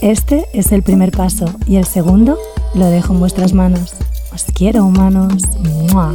[0.00, 2.36] Este es el primer paso y el segundo
[2.74, 3.94] lo dejo en vuestras manos.
[4.32, 5.42] Os quiero, humanos.
[5.92, 6.12] ¡Mua!